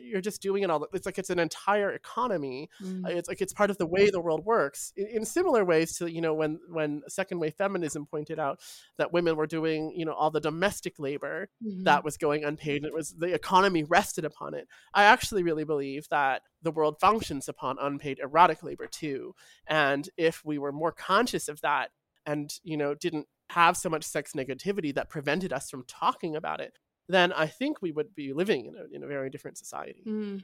[0.01, 3.07] you're just doing it all it's like it's an entire economy mm.
[3.09, 6.11] it's like it's part of the way the world works in, in, similar ways to
[6.11, 8.59] you know when when second wave feminism pointed out
[8.97, 11.83] that women were doing you know all the domestic labor mm-hmm.
[11.83, 15.63] that was going unpaid and it was the economy rested upon it i actually really
[15.63, 19.35] believe that the world functions upon unpaid erotic labor too
[19.67, 21.91] and if we were more conscious of that
[22.25, 26.59] and you know didn't have so much sex negativity that prevented us from talking about
[26.59, 30.03] it then i think we would be living in a, in a very different society
[30.05, 30.41] mm.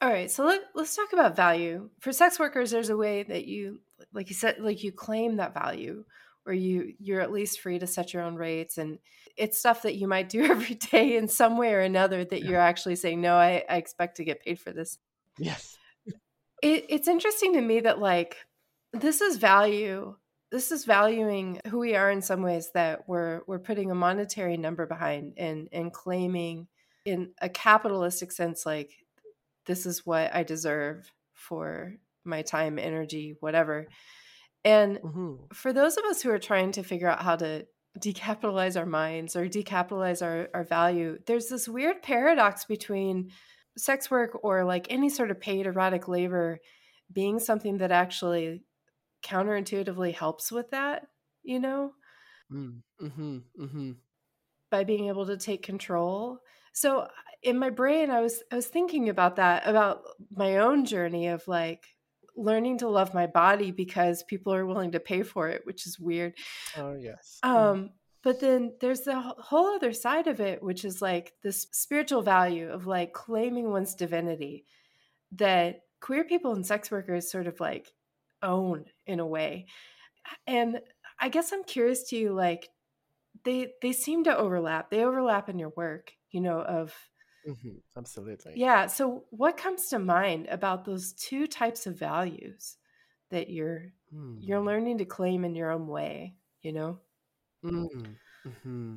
[0.00, 3.46] all right so let, let's talk about value for sex workers there's a way that
[3.46, 3.80] you
[4.12, 6.04] like you said like you claim that value
[6.46, 8.98] or you you're at least free to set your own rates and
[9.36, 12.50] it's stuff that you might do every day in some way or another that yeah.
[12.50, 14.98] you're actually saying no I, I expect to get paid for this
[15.38, 15.76] yes
[16.62, 18.36] it, it's interesting to me that like
[18.92, 20.14] this is value
[20.52, 24.56] this is valuing who we are in some ways that we're we're putting a monetary
[24.56, 26.68] number behind and and claiming
[27.04, 28.92] in a capitalistic sense like
[29.66, 33.86] this is what i deserve for my time energy whatever
[34.64, 35.34] and mm-hmm.
[35.52, 37.66] for those of us who are trying to figure out how to
[37.98, 43.30] decapitalize our minds or decapitalize our, our value there's this weird paradox between
[43.76, 46.58] sex work or like any sort of paid erotic labor
[47.12, 48.62] being something that actually
[49.22, 51.06] counterintuitively helps with that,
[51.42, 51.92] you know?
[52.52, 53.92] Mm, mm-hmm, mm-hmm.
[54.70, 56.40] By being able to take control.
[56.72, 57.08] So
[57.42, 61.46] in my brain, I was I was thinking about that, about my own journey of
[61.46, 61.86] like
[62.36, 65.98] learning to love my body because people are willing to pay for it, which is
[65.98, 66.34] weird.
[66.76, 67.38] Oh yes.
[67.44, 67.48] Mm.
[67.48, 67.90] Um,
[68.22, 72.70] but then there's the whole other side of it, which is like this spiritual value
[72.70, 74.64] of like claiming one's divinity
[75.32, 77.92] that queer people and sex workers sort of like
[78.42, 79.66] own in a way.
[80.46, 80.80] And
[81.18, 82.68] I guess I'm curious to you like
[83.44, 84.90] they they seem to overlap.
[84.90, 86.94] They overlap in your work, you know, of
[87.48, 88.54] mm-hmm, absolutely.
[88.56, 88.86] Yeah.
[88.86, 92.76] So what comes to mind about those two types of values
[93.30, 94.36] that you're mm.
[94.40, 94.66] you're hmm.
[94.66, 96.98] learning to claim in your own way, you know?
[97.64, 98.16] Mm.
[98.46, 98.96] Mm-hmm.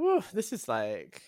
[0.00, 1.22] Ooh, this is like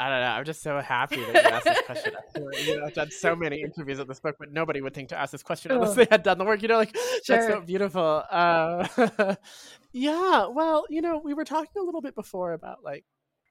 [0.00, 0.26] I don't know.
[0.26, 2.12] I'm just so happy that you asked this question.
[2.36, 5.18] you know, I've done so many interviews of this book, but nobody would think to
[5.18, 6.62] ask this question unless they had done the work.
[6.62, 7.36] You know, like sure.
[7.36, 8.22] that's so beautiful.
[8.30, 8.86] Uh,
[9.92, 10.46] yeah.
[10.46, 13.04] Well, you know, we were talking a little bit before about like,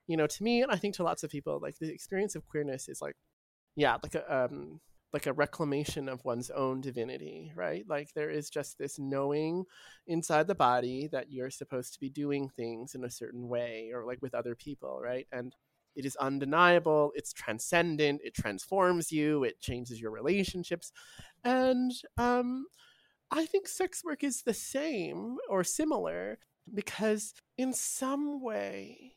[0.06, 2.46] you know, to me, and I think to lots of people, like the experience of
[2.46, 3.16] queerness is like,
[3.76, 4.80] yeah, like a um,
[5.12, 7.84] like a reclamation of one's own divinity, right?
[7.86, 9.64] Like there is just this knowing
[10.06, 14.06] inside the body that you're supposed to be doing things in a certain way or
[14.06, 15.26] like with other people, right?
[15.30, 15.54] And
[15.94, 20.92] it is undeniable, it's transcendent, it transforms you, it changes your relationships.
[21.44, 22.66] And um,
[23.30, 26.38] I think sex work is the same or similar
[26.72, 29.16] because, in some way,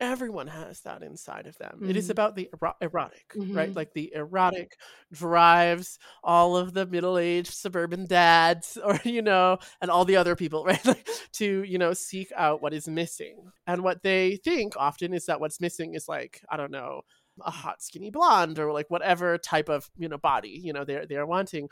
[0.00, 1.82] everyone has that inside of them.
[1.86, 2.10] It is Mhm.
[2.10, 3.72] about the ero- erotic, right?
[3.72, 3.76] Mhm.
[3.76, 4.76] Like the erotic
[5.12, 10.64] drives all of the middle-aged suburban dads or you know and all the other people,
[10.66, 10.84] right?
[10.84, 13.52] Like to, you know, seek out what is missing.
[13.66, 17.02] And what they think often is that what's missing is like, I don't know,
[17.44, 21.06] a hot skinny blonde or like whatever type of, you know, body, you know, they're
[21.06, 21.68] they're wanting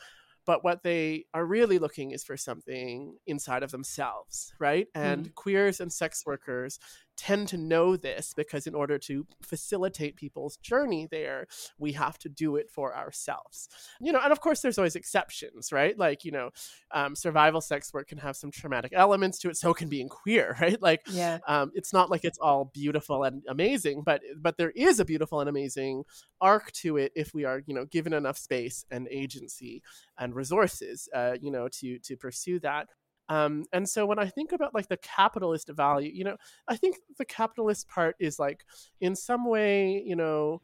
[0.47, 4.87] but what they are really looking is for something inside of themselves, right?
[4.95, 6.79] And queers and sex workers
[7.18, 11.46] tend to know this because in order to facilitate people's journey there,
[11.78, 13.68] we have to do it for ourselves.
[14.00, 15.98] You know, and of course there's always exceptions, right?
[15.98, 16.50] Like, you know,
[16.92, 20.57] um, survival sex work can have some traumatic elements to it, so can being queer,
[20.62, 20.81] right?
[20.81, 21.38] Like Yeah.
[21.46, 25.40] um, it's not like it's all beautiful and amazing, but but there is a beautiful
[25.40, 26.04] and amazing
[26.40, 29.83] arc to it if we are, you know, given enough space and agency
[30.18, 32.88] and resources, uh, you know, to to pursue that.
[33.29, 36.37] Um, and so when I think about like the capitalist value, you know,
[36.67, 38.64] I think the capitalist part is like
[39.01, 40.62] in some way, you know,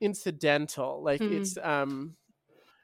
[0.00, 1.02] incidental.
[1.02, 1.32] Like Mhm.
[1.32, 2.16] it's um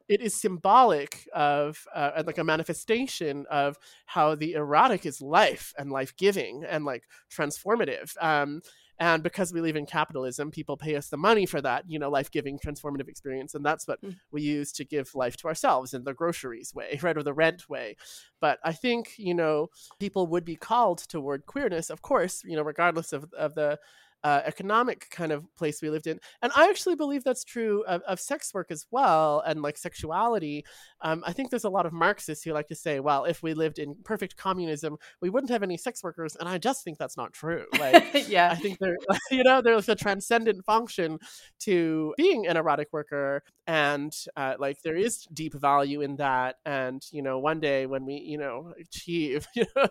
[0.09, 5.73] it is symbolic of uh, and like a manifestation of how the erotic is life
[5.79, 8.21] and life giving and like transformative.
[8.23, 8.61] Um,
[9.01, 12.11] and because we live in capitalism, people pay us the money for that, you know,
[12.11, 13.55] life giving, transformative experience.
[13.55, 14.17] And that's what Mm.
[14.31, 17.17] we use to give life to ourselves in the groceries way, right?
[17.17, 17.97] Or the rent way.
[18.41, 22.63] But I think, you know, people would be called toward queerness, of course, you know,
[22.63, 23.79] regardless of, of the
[24.25, 26.21] uh, economic kind of place we lived in.
[26.43, 30.65] And I actually believe that's true of, of sex work as well and like sexuality.
[31.01, 33.55] Um, I think there's a lot of Marxists who like to say, well, if we
[33.55, 36.37] lived in perfect communism, we wouldn't have any sex workers.
[36.37, 37.65] And I just think that's not true.
[37.79, 38.51] Like, yeah.
[38.51, 38.97] I think there,
[39.31, 41.19] you know, there's a transcendent function
[41.61, 46.57] to being an erotic worker, and uh, like there is deep value in that.
[46.65, 49.87] And you know, one day when we, you know, achieve, you know,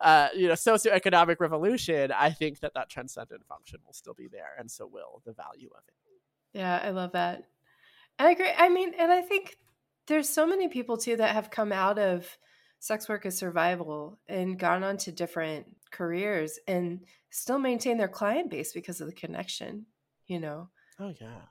[0.00, 4.54] uh, you know, socioeconomic revolution, I think that that transcendent function will still be there,
[4.58, 6.58] and so will the value of it.
[6.58, 7.44] Yeah, I love that.
[8.18, 8.50] I agree.
[8.56, 9.56] I mean, and I think
[10.06, 12.26] there's so many people too that have come out of
[12.78, 18.50] sex work as survival and gone on to different careers and still maintain their client
[18.50, 19.86] base because of the connection,
[20.26, 20.68] you know?
[20.98, 21.42] Oh yeah.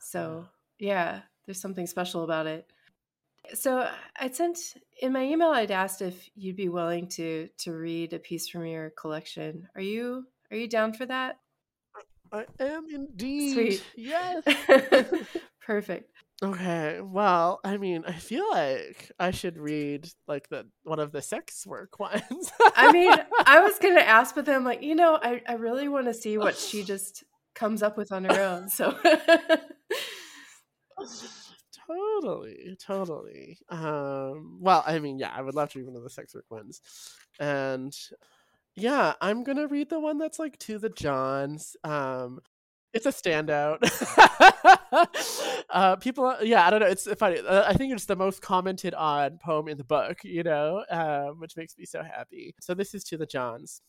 [0.00, 0.46] So,
[0.78, 2.70] yeah, there's something special about it.
[3.54, 4.58] So, I sent
[5.00, 8.66] in my email I'd asked if you'd be willing to to read a piece from
[8.66, 9.68] your collection.
[9.74, 11.38] Are you are you down for that?
[12.32, 13.52] I am indeed.
[13.54, 13.84] Sweet.
[13.96, 14.42] Yes.
[15.66, 16.10] Perfect.
[16.40, 21.20] Okay, well, I mean, I feel like I should read like the one of the
[21.20, 22.52] sex work ones.
[22.76, 23.12] I mean,
[23.44, 26.14] I was gonna ask, but then I'm like, you know, I, I really want to
[26.14, 27.24] see what she just
[27.56, 28.68] comes up with on her own.
[28.68, 28.96] So
[31.88, 33.58] totally, totally.
[33.68, 36.46] Um, well, I mean, yeah, I would love to read one of the sex work
[36.50, 36.80] ones,
[37.40, 37.92] and
[38.80, 41.76] yeah, I'm gonna read the one that's like to the Johns.
[41.84, 42.40] Um,
[42.94, 43.78] it's a standout.
[45.70, 46.86] uh, people, yeah, I don't know.
[46.86, 47.38] It's funny.
[47.38, 51.38] Uh, I think it's the most commented on poem in the book, you know, um,
[51.38, 52.54] which makes me so happy.
[52.60, 53.82] So this is to the Johns.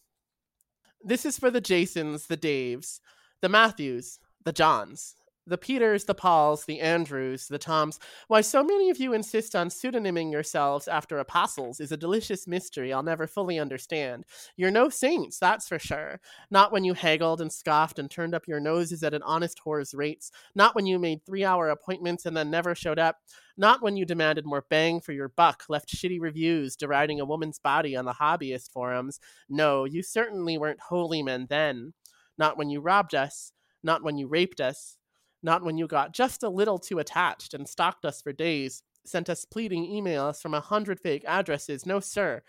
[1.02, 3.00] This is for the Jasons, the Daves,
[3.42, 5.16] the Matthews, the Johns,
[5.48, 8.00] the Peters, the Pauls, the Andrews, the Toms.
[8.28, 12.94] Why so many of you insist on pseudonyming yourselves after apostles is a delicious mystery
[12.94, 14.26] I'll never fully understand.
[14.56, 16.20] You're no saints, that's for sure.
[16.52, 19.94] Not when you haggled and scoffed and turned up your noses at an honest whore's
[19.94, 20.32] rates.
[20.56, 23.18] Not when you made three hour appointments and then never showed up.
[23.58, 27.60] Not when you demanded more bang for your buck, left shitty reviews deriding a woman's
[27.60, 29.20] body on the hobbyist forums.
[29.50, 31.94] No, you certainly weren't holy men then.
[32.38, 33.52] Not when you robbed us.
[33.84, 34.99] Not when you raped us.
[35.42, 39.30] Not when you got just a little too attached and stalked us for days, sent
[39.30, 41.86] us pleading emails from a hundred fake addresses.
[41.86, 42.42] No, sir,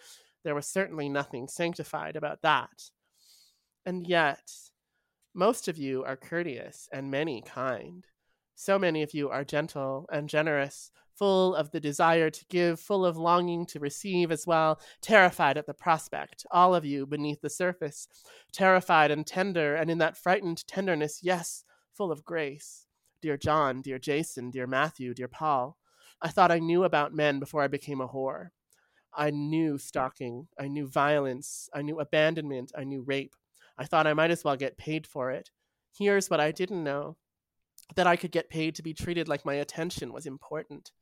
[0.44, 2.90] there was certainly nothing sanctified about that.
[3.87, 4.53] And yet,
[5.35, 8.05] most of you are courteous and many kind.
[8.57, 13.07] So many of you are gentle and generous, full of the desire to give, full
[13.07, 17.50] of longing to receive as well, terrified at the prospect, all of you beneath the
[17.50, 18.09] surface,
[18.53, 21.64] terrified and tender, and in that frightened tenderness, yes,
[22.00, 22.86] full of grace.
[23.20, 25.76] Dear John, dear Jason, dear Matthew, dear Paul,
[26.22, 28.52] I thought I knew about men before I became a whore.
[29.14, 33.34] I knew stalking, I knew violence, I knew abandonment, I knew rape.
[33.76, 35.50] I thought I might as well get paid for it.
[35.94, 37.18] Here's what I didn't know
[37.96, 40.92] that I could get paid to be treated like my attention was important.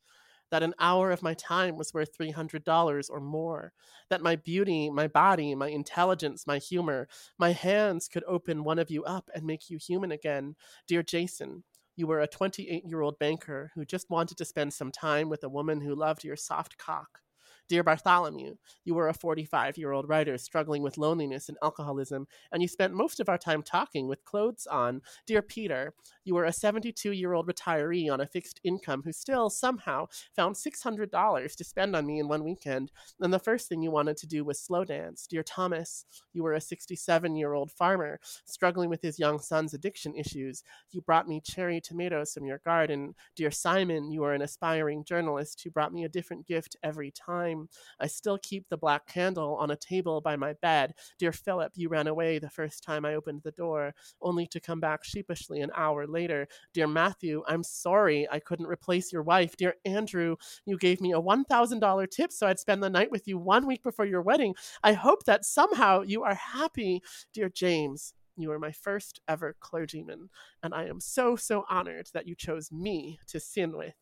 [0.51, 3.73] That an hour of my time was worth $300 or more.
[4.11, 7.09] That my beauty, my body, my intelligence, my humor,
[7.39, 10.57] my hands could open one of you up and make you human again.
[10.87, 11.65] Dear Jason,
[11.97, 15.43] you were a 28 year old banker who just wanted to spend some time with
[15.43, 17.21] a woman who loved your soft cock.
[17.69, 18.55] Dear Bartholomew,
[18.87, 22.95] you were a 45 year old writer struggling with loneliness and alcoholism, and you spent
[22.95, 25.03] most of our time talking with clothes on.
[25.27, 25.93] Dear Peter,
[26.25, 30.57] you were a 72 year old retiree on a fixed income who still somehow found
[30.57, 32.91] $600 to spend on me in one weekend,
[33.21, 35.27] and the first thing you wanted to do was slow dance.
[35.27, 40.15] Dear Thomas, you were a 67 year old farmer struggling with his young son's addiction
[40.15, 40.63] issues.
[40.91, 43.15] You brought me cherry tomatoes from your garden.
[43.37, 47.58] Dear Simon, you are an aspiring journalist who brought me a different gift every time.
[47.99, 50.95] I still keep the black candle on a table by my bed.
[51.19, 54.81] Dear Philip, you ran away the first time I opened the door, only to come
[54.81, 56.47] back sheepishly an hour later.
[56.75, 59.57] Dear Matthew, I'm sorry I couldn't replace your wife.
[59.57, 60.37] Dear Andrew,
[60.67, 63.83] you gave me a $1,000 tip so I'd spend the night with you one week
[63.83, 64.55] before your wedding.
[64.83, 67.03] I hope that somehow you are happy.
[67.33, 70.31] Dear James, you are my first ever clergyman,
[70.63, 73.95] and I am so, so honored that you chose me to sin with.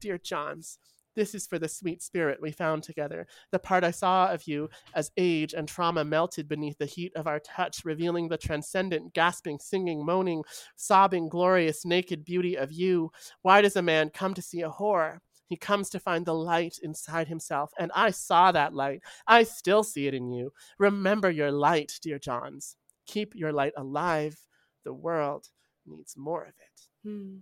[0.00, 0.78] Dear Johns,
[1.14, 4.68] this is for the sweet spirit we found together, the part I saw of you
[4.94, 9.58] as age and trauma melted beneath the heat of our touch, revealing the transcendent, gasping,
[9.58, 10.42] singing, moaning,
[10.76, 13.10] sobbing, glorious, naked beauty of you.
[13.42, 15.18] Why does a man come to see a whore?
[15.46, 19.02] He comes to find the light inside himself, and I saw that light.
[19.26, 20.52] I still see it in you.
[20.78, 22.76] Remember your light, dear Johns.
[23.06, 24.38] Keep your light alive.
[24.84, 25.48] The world
[25.86, 27.08] needs more of it.
[27.08, 27.36] Hmm.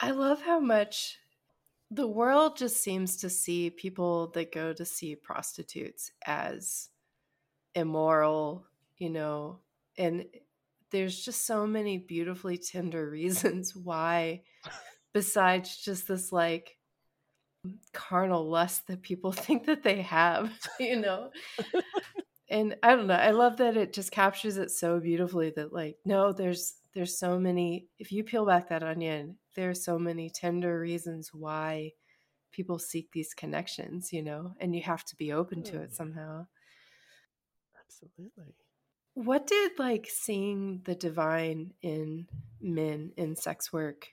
[0.00, 1.18] I love how much
[1.90, 6.90] the world just seems to see people that go to see prostitutes as
[7.74, 8.66] immoral,
[8.98, 9.60] you know,
[9.96, 10.26] and
[10.90, 14.42] there's just so many beautifully tender reasons why,
[15.12, 16.76] besides just this like
[17.92, 21.30] carnal lust that people think that they have, you know.
[22.50, 25.96] and I don't know, I love that it just captures it so beautifully that like,
[26.04, 30.30] no, there's there's so many if you peel back that onion there are so many
[30.30, 31.90] tender reasons why
[32.52, 36.46] people seek these connections, you know, and you have to be open to it somehow.
[37.84, 38.54] Absolutely.
[39.14, 42.28] What did like seeing the divine in
[42.60, 44.06] men in sex work,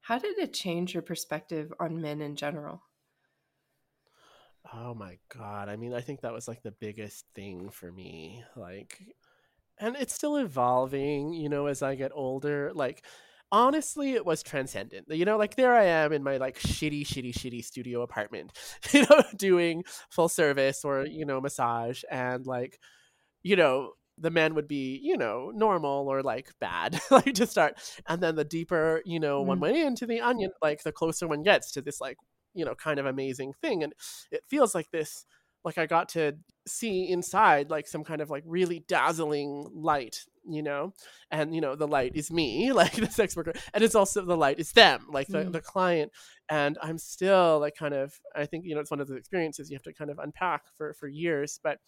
[0.00, 2.82] how did it change your perspective on men in general?
[4.74, 5.68] Oh my god.
[5.68, 8.42] I mean, I think that was like the biggest thing for me.
[8.56, 9.00] Like
[9.78, 12.72] and it's still evolving, you know, as I get older.
[12.74, 13.04] Like
[13.50, 15.06] honestly it was transcendent.
[15.08, 18.52] You know like there i am in my like shitty shitty shitty studio apartment
[18.92, 22.78] you know doing full service or you know massage and like
[23.42, 27.78] you know the men would be you know normal or like bad like to start.
[28.06, 29.46] And then the deeper you know mm.
[29.46, 32.18] one went into the onion like the closer one gets to this like
[32.54, 33.82] you know kind of amazing thing.
[33.82, 33.92] And
[34.30, 35.24] it feels like this
[35.64, 36.32] like i got to
[36.66, 40.92] see inside like some kind of like really dazzling light you know
[41.30, 44.36] and you know the light is me like the sex worker and it's also the
[44.36, 45.52] light is them like the, mm.
[45.52, 46.10] the client
[46.48, 49.70] and i'm still like kind of i think you know it's one of the experiences
[49.70, 51.78] you have to kind of unpack for for years but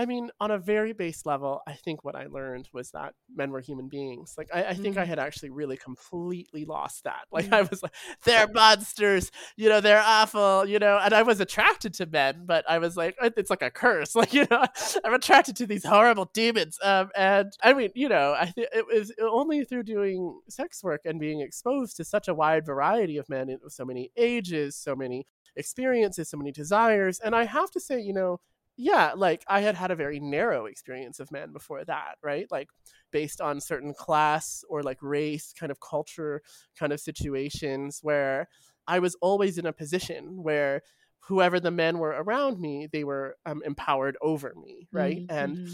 [0.00, 3.50] I mean, on a very base level, I think what I learned was that men
[3.50, 4.34] were human beings.
[4.38, 5.00] Like, I, I think mm.
[5.02, 7.26] I had actually really completely lost that.
[7.30, 7.52] Like, mm.
[7.52, 7.92] I was like,
[8.24, 12.64] they're monsters, you know, they're awful, you know, and I was attracted to men, but
[12.68, 14.14] I was like, it's like a curse.
[14.20, 14.64] Like, you know,
[15.04, 16.78] I'm attracted to these horrible demons.
[16.82, 21.02] Um, and I mean, you know, I think it was only through doing sex work
[21.04, 25.26] and being exposed to such a wide variety of men, so many ages, so many
[25.56, 27.20] experiences, so many desires.
[27.20, 28.40] And I have to say, you know,
[28.82, 32.46] yeah, like I had had a very narrow experience of men before that, right?
[32.50, 32.70] Like
[33.10, 36.40] based on certain class or like race kind of culture
[36.78, 38.48] kind of situations where
[38.86, 40.80] I was always in a position where
[41.18, 45.18] whoever the men were around me, they were um, empowered over me, right?
[45.18, 45.36] Mm-hmm.
[45.36, 45.72] And mm-hmm.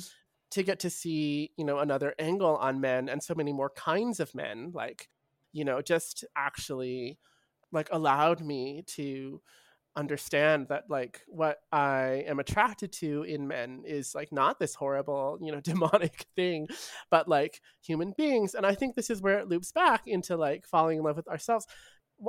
[0.51, 4.19] to get to see, you know, another angle on men and so many more kinds
[4.19, 5.09] of men, like,
[5.53, 7.21] you know, just actually
[7.71, 9.41] like allowed me to
[9.97, 15.39] understand that like what I am attracted to in men is like not this horrible,
[15.41, 16.69] you know, demonic thing,
[17.11, 18.55] but like human beings.
[18.55, 21.29] And I think this is where it loops back into like falling in love with
[21.29, 21.67] ourselves.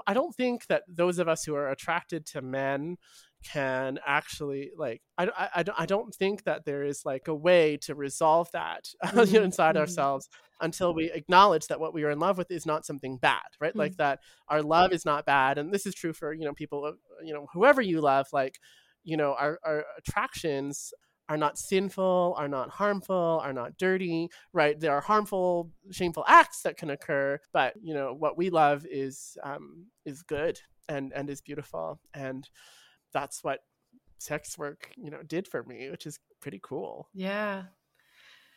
[0.06, 2.98] I don't think that those of us who are attracted to men
[3.44, 7.36] can actually like I, I, I, don't, I don't think that there is like a
[7.36, 9.36] way to resolve that mm-hmm.
[9.36, 9.82] inside mm-hmm.
[9.82, 10.30] ourselves
[10.60, 13.72] until we acknowledge that what we are in love with is not something bad right
[13.72, 13.80] mm-hmm.
[13.80, 14.20] like that
[14.50, 17.48] our love is not bad and this is true for you know people you know
[17.54, 18.60] whoever you love like
[19.04, 20.94] you know our, our attractions
[21.30, 24.80] are not sinful, are not harmful, are not dirty, right?
[24.80, 29.38] There are harmful, shameful acts that can occur, but you know what we love is
[29.44, 32.48] um, is good and and is beautiful, and
[33.14, 33.60] that's what
[34.20, 37.10] sex work you know did for me, which is pretty cool.
[37.14, 37.64] Yeah,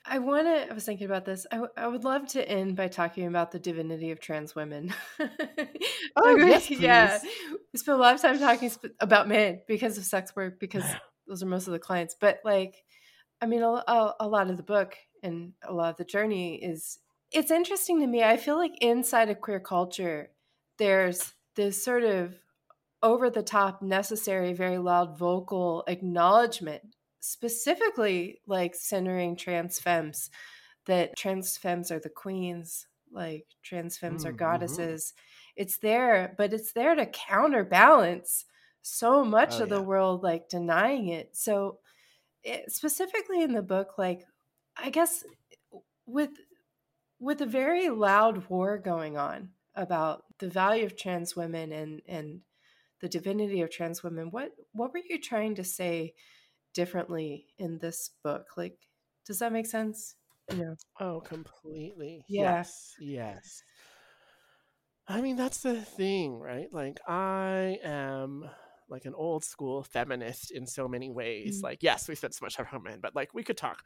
[0.05, 1.47] I want to, I was thinking about this.
[1.53, 4.95] I, w- I would love to end by talking about the divinity of trans women.
[6.17, 7.19] oh, yes, yeah.
[7.73, 10.85] We spend a lot of time talking sp- about men because of sex work, because
[11.29, 12.17] those are most of the clients.
[12.19, 12.83] But like,
[13.43, 16.57] I mean, a, a, a lot of the book and a lot of the journey
[16.57, 16.99] is,
[17.31, 18.25] it's interesting to me.
[18.25, 20.31] I feel like inside of queer culture,
[20.79, 22.35] there's this sort of
[23.03, 26.83] over the top, necessary, very loud vocal acknowledgement
[27.21, 30.31] specifically like centering trans femmes
[30.87, 34.39] that trans femmes are the queens like trans femmes mm, are mm-hmm.
[34.39, 35.13] goddesses
[35.55, 38.47] it's there but it's there to counterbalance
[38.83, 39.77] so much oh, of yeah.
[39.77, 41.79] the world like denying it so
[42.43, 44.23] it, specifically in the book like
[44.77, 45.25] i guess
[46.07, 46.31] with
[47.19, 52.41] with a very loud war going on about the value of trans women and and
[53.01, 56.15] the divinity of trans women what what were you trying to say
[56.75, 58.49] differently in this book.
[58.57, 58.77] Like,
[59.27, 60.17] does that make sense?
[60.55, 60.75] Yeah.
[61.01, 62.25] Oh, completely.
[62.29, 62.43] Yeah.
[62.43, 62.95] Yes.
[63.01, 63.63] Yes.
[65.09, 66.73] I mean, that's the thing, right?
[66.73, 68.49] Like, I am
[68.89, 71.59] like an old school feminist in so many ways.
[71.59, 71.65] Mm-hmm.
[71.65, 73.83] Like, yes, we spent so much time on men, but like, we could talk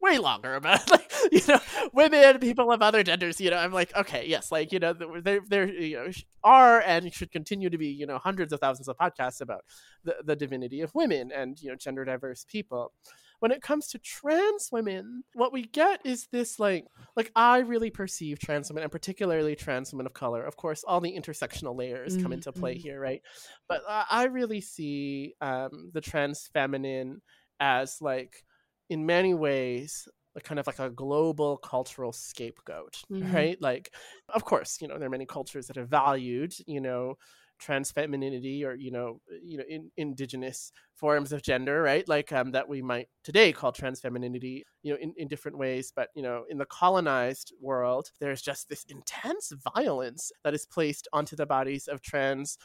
[0.00, 1.58] way longer about like you know
[1.92, 5.40] women people of other genders you know i'm like okay yes like you know there
[5.48, 6.10] there you know
[6.44, 9.64] are and should continue to be you know hundreds of thousands of podcasts about
[10.04, 12.92] the, the divinity of women and you know gender diverse people
[13.40, 16.86] when it comes to trans women what we get is this like
[17.16, 21.00] like i really perceive trans women and particularly trans women of color of course all
[21.00, 22.22] the intersectional layers mm-hmm.
[22.22, 22.82] come into play mm-hmm.
[22.82, 23.22] here right
[23.68, 27.20] but uh, i really see um the trans feminine
[27.60, 28.44] as like
[28.90, 33.34] in many ways a kind of like a global cultural scapegoat mm-hmm.
[33.34, 33.92] right like
[34.28, 37.14] of course you know there are many cultures that have valued you know
[37.58, 42.50] trans femininity or you know you know in, indigenous forms of gender right like um,
[42.50, 46.22] that we might today call trans femininity you know in, in different ways but you
[46.22, 51.46] know in the colonized world there's just this intense violence that is placed onto the
[51.46, 52.56] bodies of trans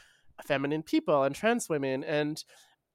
[0.44, 2.44] feminine people and trans women and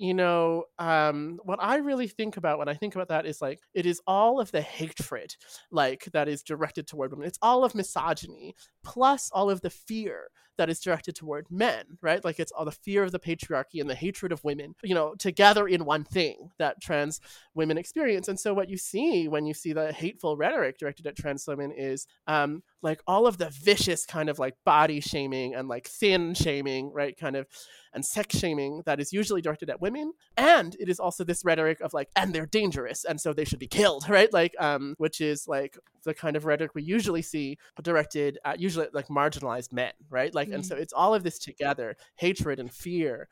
[0.02, 3.60] you know, um, what I really think about when I think about that is like
[3.76, 5.36] it is all of the hatred,
[5.70, 7.28] like that is directed toward women.
[7.28, 10.30] It's all of misogyny plus all of the fear
[10.62, 12.24] that is directed toward men, right?
[12.24, 15.16] Like it's all the fear of the patriarchy and the hatred of women, you know,
[15.16, 17.20] together in one thing that trans
[17.56, 18.28] women experience.
[18.28, 21.72] And so what you see when you see the hateful rhetoric directed at trans women
[21.72, 26.36] is um, like all of the vicious kind of like body shaming and like thin
[26.36, 27.18] shaming, right?
[27.18, 27.48] Kind of
[27.94, 30.14] and sex shaming that is usually directed at women.
[30.38, 33.60] And it is also this rhetoric of like, and they're dangerous, and so they should
[33.60, 34.32] be killed, right?
[34.32, 38.88] Like, um, which is like the kind of rhetoric we usually see directed at usually
[38.94, 40.34] like marginalized men, right?
[40.34, 40.56] Like, mm-hmm.
[40.56, 43.28] and so it's all of this together, hatred and fear.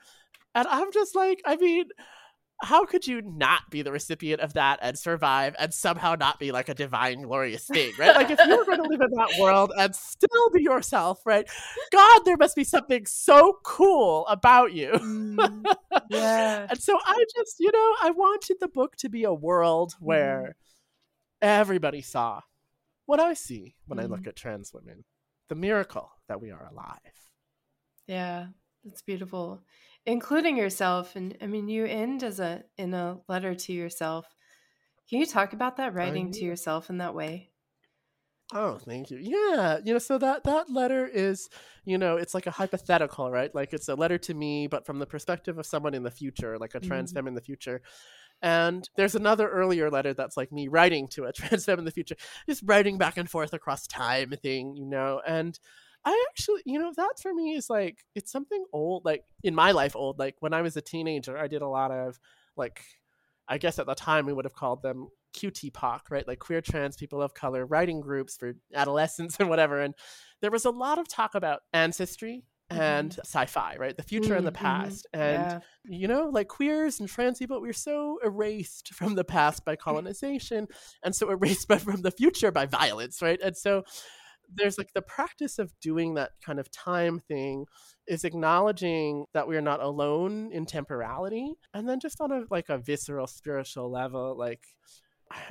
[0.55, 1.85] And I'm just like, I mean,
[2.61, 6.51] how could you not be the recipient of that and survive and somehow not be
[6.51, 9.33] like a divine glorious thing right like if you were going to live in that
[9.39, 11.49] world and still be yourself right
[11.91, 15.63] god there must be something so cool about you mm,
[16.09, 19.93] yeah and so i just you know i wanted the book to be a world
[19.99, 20.53] where mm.
[21.41, 22.41] everybody saw
[23.05, 24.03] what i see when mm.
[24.03, 24.29] i look mm-hmm.
[24.29, 25.05] at trans women
[25.47, 26.99] the miracle that we are alive.
[28.07, 28.47] Yeah
[28.83, 29.61] that's beautiful.
[30.05, 34.25] Including yourself and i mean you end as a in a letter to yourself.
[35.09, 37.49] Can you talk about that writing to yourself in that way?
[38.53, 39.17] Oh thank you.
[39.21, 41.49] Yeah you know so that that letter is
[41.85, 43.53] you know it's like a hypothetical right?
[43.53, 46.57] Like it's a letter to me but from the perspective of someone in the future
[46.57, 47.19] like a trans mm-hmm.
[47.19, 47.81] femme in the future.
[48.41, 51.91] And there's another earlier letter that's like me writing to a trans femme in the
[51.91, 52.15] future
[52.47, 55.21] just writing back and forth across time thing you know?
[55.27, 55.59] And
[56.09, 59.71] I actually, you know, that for me is like it's something old, like in my
[59.71, 60.17] life old.
[60.17, 62.19] Like when I was a teenager, I did a lot of
[62.57, 62.81] like
[63.47, 66.27] I guess at the time we would have called them QTPOC, right?
[66.27, 69.79] Like queer trans people of color writing groups for adolescents and whatever.
[69.81, 69.93] And
[70.41, 73.21] there was a lot of talk about ancestry and mm-hmm.
[73.21, 73.95] sci-fi, right?
[73.95, 74.37] The future mm-hmm.
[74.37, 74.65] and the mm-hmm.
[74.65, 75.07] past.
[75.13, 75.59] And yeah.
[75.85, 80.67] you know, like queers and trans people, we're so erased from the past by colonization
[81.03, 83.39] and so erased by, from the future by violence, right?
[83.43, 83.83] And so
[84.53, 87.65] there's like the practice of doing that kind of time thing
[88.07, 92.69] is acknowledging that we are not alone in temporality and then just on a like
[92.69, 94.63] a visceral spiritual level like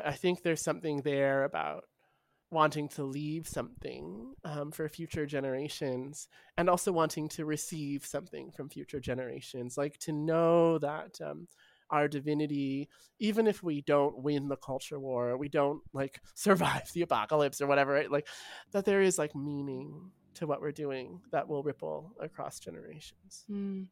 [0.05, 1.85] i think there's something there about
[2.51, 8.71] wanting to leave something um, for future generations and also wanting to receive something from
[8.71, 11.47] future generations like to know that um,
[11.91, 17.03] our divinity, even if we don't win the culture war, we don't like survive the
[17.03, 18.11] apocalypse or whatever, right?
[18.11, 18.26] Like
[18.72, 23.45] that there is like meaning to what we're doing that will ripple across generations.
[23.51, 23.86] Mm.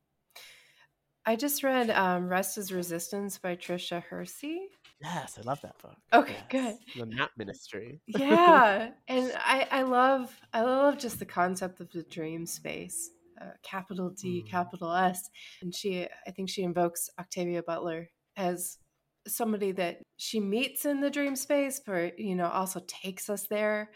[1.29, 4.69] I just read um, Rest is Resistance by Tricia Hersey.
[5.03, 5.97] Yes, I love that book.
[6.13, 6.79] Okay, yes.
[6.95, 7.01] good.
[7.01, 8.01] The Nap Ministry.
[8.07, 13.11] yeah, and I I love I love just the concept of the dream space,
[13.41, 14.51] uh, capital D, mm.
[14.51, 15.29] capital S,
[15.63, 18.79] and she I think she invokes Octavia Butler as
[19.27, 23.91] somebody that she meets in the dream space, but you know also takes us there,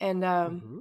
[0.00, 0.78] and um, mm-hmm.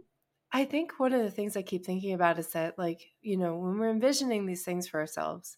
[0.52, 3.58] I think one of the things I keep thinking about is that like you know
[3.58, 5.58] when we're envisioning these things for ourselves,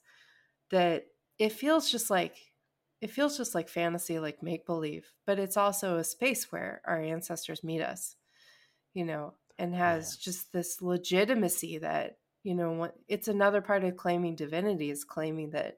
[0.72, 1.06] that
[1.38, 2.36] it feels just like
[3.02, 7.02] it feels just like fantasy, like make believe, but it's also a space where our
[7.02, 8.16] ancestors meet us,
[8.94, 10.32] you know, and has yeah.
[10.32, 15.78] just this legitimacy that, you know, it's another part of claiming divinity is claiming that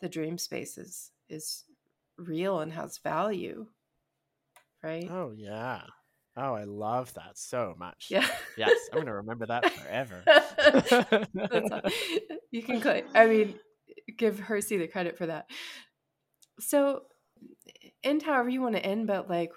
[0.00, 1.64] the dream space is, is
[2.18, 3.66] real and has value.
[4.82, 5.08] Right.
[5.10, 5.82] Oh, yeah.
[6.36, 8.08] Oh, I love that so much.
[8.10, 8.26] Yeah.
[8.56, 10.22] yes, I'm going to remember that forever.
[12.50, 13.58] you can, claim, I mean,
[14.16, 15.46] give Hersey the credit for that.
[16.58, 17.02] So,
[18.02, 19.50] end however you want to end, but like,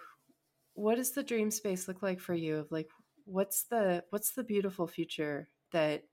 [0.74, 2.58] what does the dream space look like for you?
[2.58, 2.90] Of like,
[3.26, 6.04] what's the what's the beautiful future that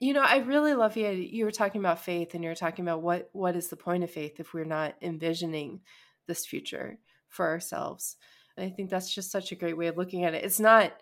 [0.00, 0.22] you know?
[0.22, 1.08] I really love you.
[1.08, 4.04] You were talking about faith, and you were talking about what what is the point
[4.04, 5.80] of faith if we're not envisioning
[6.26, 8.16] this future for ourselves.
[8.56, 10.44] And I think that's just such a great way of looking at it.
[10.44, 10.92] It's not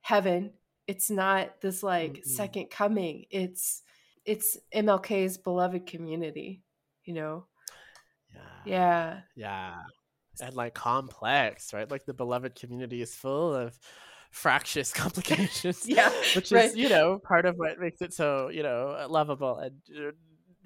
[0.00, 0.52] heaven.
[0.86, 2.30] It's not this like mm-hmm.
[2.30, 3.24] second coming.
[3.30, 3.82] It's
[4.24, 6.62] it's MLK's beloved community,
[7.04, 7.46] you know.
[8.34, 8.40] Yeah.
[8.64, 9.20] Yeah.
[9.36, 9.74] Yeah.
[10.42, 11.90] And like complex, right?
[11.90, 13.78] Like the beloved community is full of
[14.30, 15.86] fractious complications.
[15.86, 16.10] yeah.
[16.34, 16.66] Which right.
[16.66, 20.12] is, you know, part of what makes it so, you know, lovable and uh,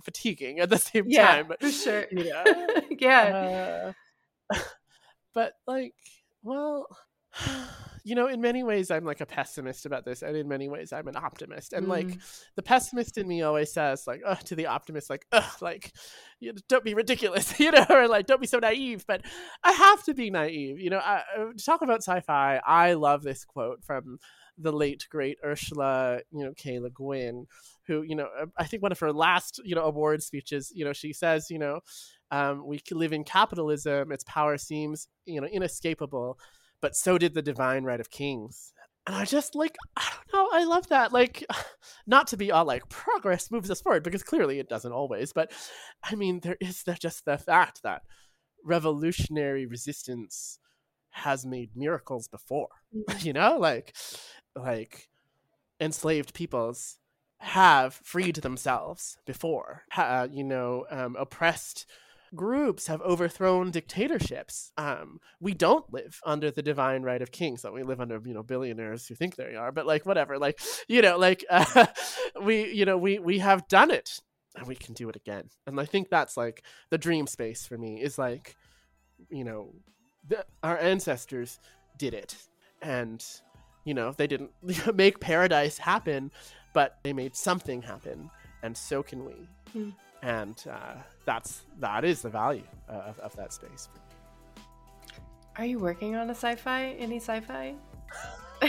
[0.05, 1.53] fatiguing at the same yeah, time.
[1.61, 2.07] For sure.
[2.13, 2.45] Know?
[2.99, 3.93] yeah.
[4.53, 4.59] Uh,
[5.35, 5.95] but like,
[6.43, 6.87] well,
[8.05, 10.93] you know, in many ways, I'm like a pessimist about this, and in many ways,
[10.93, 11.73] I'm an optimist.
[11.73, 11.91] And mm.
[11.91, 12.19] like,
[12.55, 15.91] the pessimist in me always says, like, oh, to the optimist, like, ugh, like,
[16.39, 19.07] you know, don't be ridiculous, you know, or like, don't be so naive.
[19.09, 19.23] But
[19.65, 20.99] I have to be naive, you know.
[20.99, 24.19] I, uh, to talk about sci-fi, I love this quote from
[24.59, 26.79] the late great Ursula, you know, K.
[26.79, 27.47] Le Guin,
[27.87, 30.85] who, you know, uh, I think one of her last, you know, award speeches, you
[30.85, 31.81] know, she says, you know,
[32.31, 36.39] um, we live in capitalism; its power seems, you know, inescapable
[36.85, 38.75] but so did the divine right of kings.
[39.07, 41.15] And I just like, I don't know, I love that.
[41.15, 41.43] Like,
[42.07, 45.51] not to be all like progress moves us forward, because clearly it doesn't always, but
[46.03, 48.03] I mean, there is the, just the fact that
[48.63, 50.59] revolutionary resistance
[51.09, 52.69] has made miracles before,
[53.21, 53.97] you know, like,
[54.55, 55.09] like
[55.81, 56.99] enslaved peoples
[57.39, 61.87] have freed themselves before, uh, you know, um, oppressed
[62.35, 64.73] groups have overthrown dictatorships.
[64.77, 67.63] Um, we don't live under the divine right of kings.
[67.63, 69.73] So we live under, you know, billionaires who think they are.
[69.73, 70.39] But like, whatever.
[70.39, 71.87] Like, you know, like uh,
[72.41, 74.21] we, you know, we we have done it,
[74.57, 75.51] and we can do it again.
[75.67, 78.57] And I think that's like the dream space for me is like,
[79.31, 79.75] you know,
[80.29, 81.59] the, our ancestors
[81.99, 82.37] did it,
[82.83, 83.25] and
[83.85, 84.51] you know, they didn't
[84.95, 86.31] make paradise happen,
[86.73, 88.31] but they made something happen,
[88.63, 89.49] and so can we.
[89.77, 89.93] Mm
[90.25, 90.95] and uh,
[91.27, 93.89] that's that is the value of, of that space.
[95.57, 96.97] Are you working on a sci-fi?
[96.99, 97.75] Any sci-fi?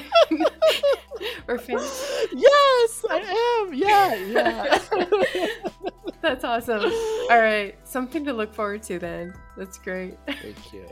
[1.48, 1.58] or?
[1.58, 3.74] Yes, I am.
[3.74, 5.48] Yeah, yeah.
[6.22, 6.84] That's awesome.
[7.32, 9.34] All right, something to look forward to then.
[9.58, 10.18] That's great.
[10.28, 10.88] Thank you.